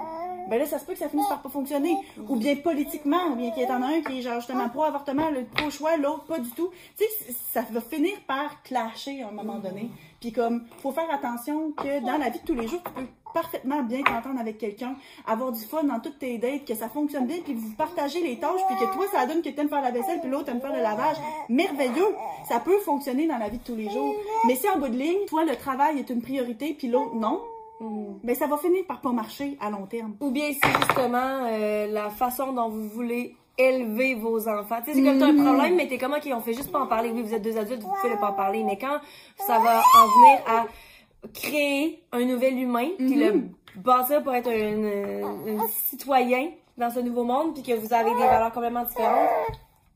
[0.50, 1.96] ben là, ça se peut que ça finisse par pas fonctionner.
[2.30, 5.30] Ou bien politiquement, ou bien qu'il y en a un qui est genre justement pro-avortement,
[5.30, 6.70] le pro-choix, l'autre pas du tout.
[6.98, 9.90] Tu sais, ça va finir par clasher à un moment donné.
[10.26, 13.08] Puis comme, faut faire attention que dans la vie de tous les jours, tu peux
[13.32, 14.96] parfaitement bien t'entendre avec quelqu'un,
[15.28, 18.40] avoir du fun dans toutes tes dates, que ça fonctionne bien, puis vous partagez les
[18.40, 20.74] tâches, puis que toi, ça donne que t'aimes faire la vaisselle, puis l'autre aime faire
[20.74, 21.18] le lavage.
[21.48, 22.16] Merveilleux!
[22.50, 24.16] Ça peut fonctionner dans la vie de tous les jours.
[24.48, 27.40] Mais si en bout de ligne, toi, le travail est une priorité, puis l'autre, non,
[28.24, 30.16] ben ça va finir par pas marcher à long terme.
[30.22, 34.78] Ou bien c'est justement euh, la façon dont vous voulez élever vos enfants.
[34.84, 36.80] Tu sais, c'est comme t'as un problème, mais t'es comme, ok, on fait juste pas
[36.82, 37.10] en parler.
[37.12, 38.64] Oui, vous êtes deux adultes, vous pouvez pas en parler.
[38.64, 38.98] Mais quand
[39.38, 40.66] ça va en venir à
[41.34, 43.44] créer un nouvel humain, puis le
[43.76, 48.18] bâtir pour être un, un- citoyen dans ce nouveau monde, puis que vous avez des
[48.20, 49.30] valeurs complètement différentes,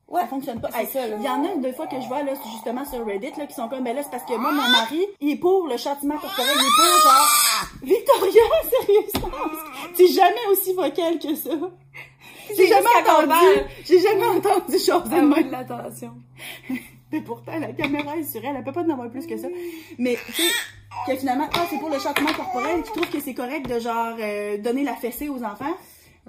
[0.08, 0.70] Ouais, ça fonctionne pas.
[0.72, 1.14] C'est Hey.
[1.20, 3.54] Il y en a deux fois que je vois là, justement sur Reddit là, qui
[3.54, 6.18] sont comme ben là c'est parce que moi mon mari il est pour le châtiment
[6.18, 9.38] corporel, il est pour genre Victoria sérieusement,
[9.96, 11.50] t'es jamais aussi vocal que ça.
[12.56, 15.50] J'ai jamais entendu, j'ai jamais entendu chose de avoir de même.
[15.50, 16.12] l'attention.
[17.12, 19.48] Mais pourtant la caméra est sur elle, elle peut pas en avoir plus que ça.
[19.98, 20.52] Mais tu sais
[21.06, 24.16] que finalement ah c'est pour le châtiment corporel, qui trouve que c'est correct de genre
[24.20, 25.74] euh, donner la fessée aux enfants?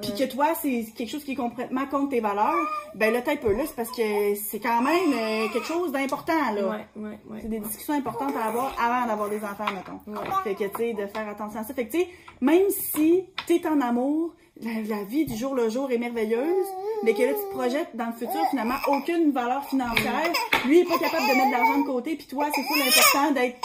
[0.01, 2.55] Puis que toi, c'est quelque chose qui est complètement contre tes valeurs,
[2.95, 5.91] ben là, t'es un peu là, c'est parce que c'est quand même euh, quelque chose
[5.91, 6.67] d'important, là.
[6.67, 7.39] Ouais, ouais, ouais.
[7.41, 9.99] C'est des discussions importantes à avoir avant d'avoir des enfants, mettons.
[10.11, 10.27] Ouais.
[10.43, 11.73] Fait que, tu sais, de faire attention à ça.
[11.73, 12.07] Fait que, tu sais,
[12.39, 16.65] même si t'es en amour, la, la vie du jour le jour est merveilleuse,
[17.03, 20.31] mais que là, tu te projettes dans le futur, finalement, aucune valeur financière.
[20.65, 22.81] Lui, il est pas capable de mettre de l'argent de côté, puis toi, c'est full
[22.81, 23.59] important d'être...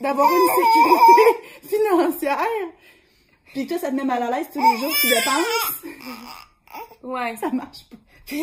[0.00, 2.46] d'avoir une sécurité financière.
[3.52, 5.84] Puis toi, ça te met mal à l'aise tous les jours, tu dépenses?
[7.02, 7.36] Ouais.
[7.36, 7.96] Ça marche pas.
[8.30, 8.36] Je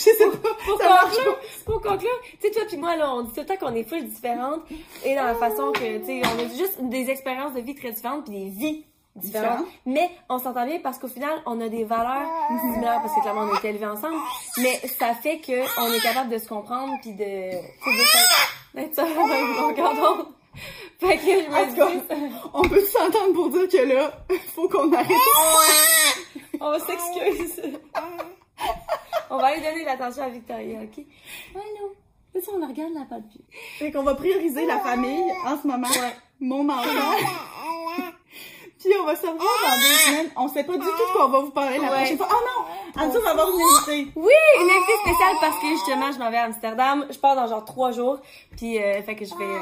[0.00, 0.48] sais pas.
[0.64, 3.40] Pour ça marche conclure, pour conclure, tu sais, toi puis moi, là, on dit tout
[3.40, 4.60] le temps qu'on est full différentes
[5.04, 7.90] et dans la façon que, tu sais, on a juste des expériences de vie très
[7.90, 8.84] différentes puis des vies
[9.16, 9.66] différentes.
[9.86, 12.28] Mais on s'entend bien parce qu'au final, on a des valeurs
[12.60, 14.14] similaires parce que clairement, on a été élevés ensemble.
[14.58, 19.62] Mais ça fait que on est capable de se comprendre puis de, de d'être un
[19.62, 20.26] longueur d'onde.
[21.00, 24.12] Fait que je me dis, on peut s'entendre pour dire que là,
[24.54, 25.08] faut qu'on arrête.
[26.60, 27.62] on s'excuse.
[29.30, 31.04] on va aller donner l'attention à Victoria, ok?
[32.34, 33.04] Tu sais, on la regarde la.
[33.78, 35.88] Fait qu'on va prioriser la famille en ce moment.
[35.88, 36.16] Ouais.
[36.40, 36.88] Mon enfant.
[38.80, 40.30] Puis on va se revoir dans deux semaines.
[40.36, 41.96] On sait pas du tout de quoi on va vous parler la Ouais.
[41.98, 42.28] prochaine fois.
[42.30, 43.02] Oh non!
[43.02, 44.12] On va avoir une invitée.
[44.16, 47.06] Oui, une invitée spéciale parce que justement, je m'en vais à Amsterdam.
[47.08, 48.18] Je pars dans genre trois jours.
[48.56, 49.58] Puis, euh, fait que je vais euh,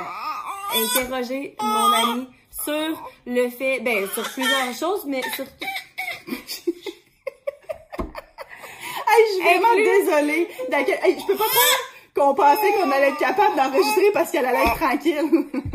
[0.74, 2.28] interroger mon ami
[2.64, 5.64] sur le fait, ben, sur plusieurs choses, mais surtout.
[9.14, 10.48] Hey, je suis vraiment Inclus- désolée.
[11.02, 11.78] Hey, je peux pas croire
[12.14, 15.46] qu'on pensait qu'on allait être capable d'enregistrer parce qu'elle allait être tranquille.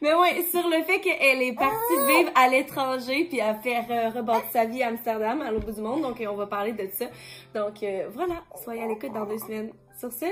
[0.00, 4.10] Mais ouais, sur le fait qu'elle est partie vivre à l'étranger puis à faire euh,
[4.10, 6.02] rebâtir sa vie à Amsterdam, à l'autre bout du monde.
[6.02, 7.06] Donc, euh, on va parler de ça.
[7.52, 9.72] Donc, euh, voilà, soyez à l'écoute dans deux semaines.
[9.98, 10.26] Sur ce,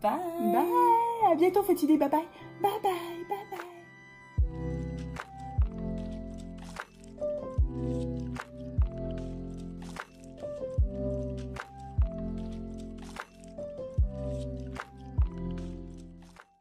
[0.00, 0.12] Bye!
[0.40, 1.30] Bye!
[1.30, 1.98] À bientôt, Fatidé.
[1.98, 2.22] Bye bye.
[2.60, 2.90] 拜拜
[3.28, 3.77] 拜拜。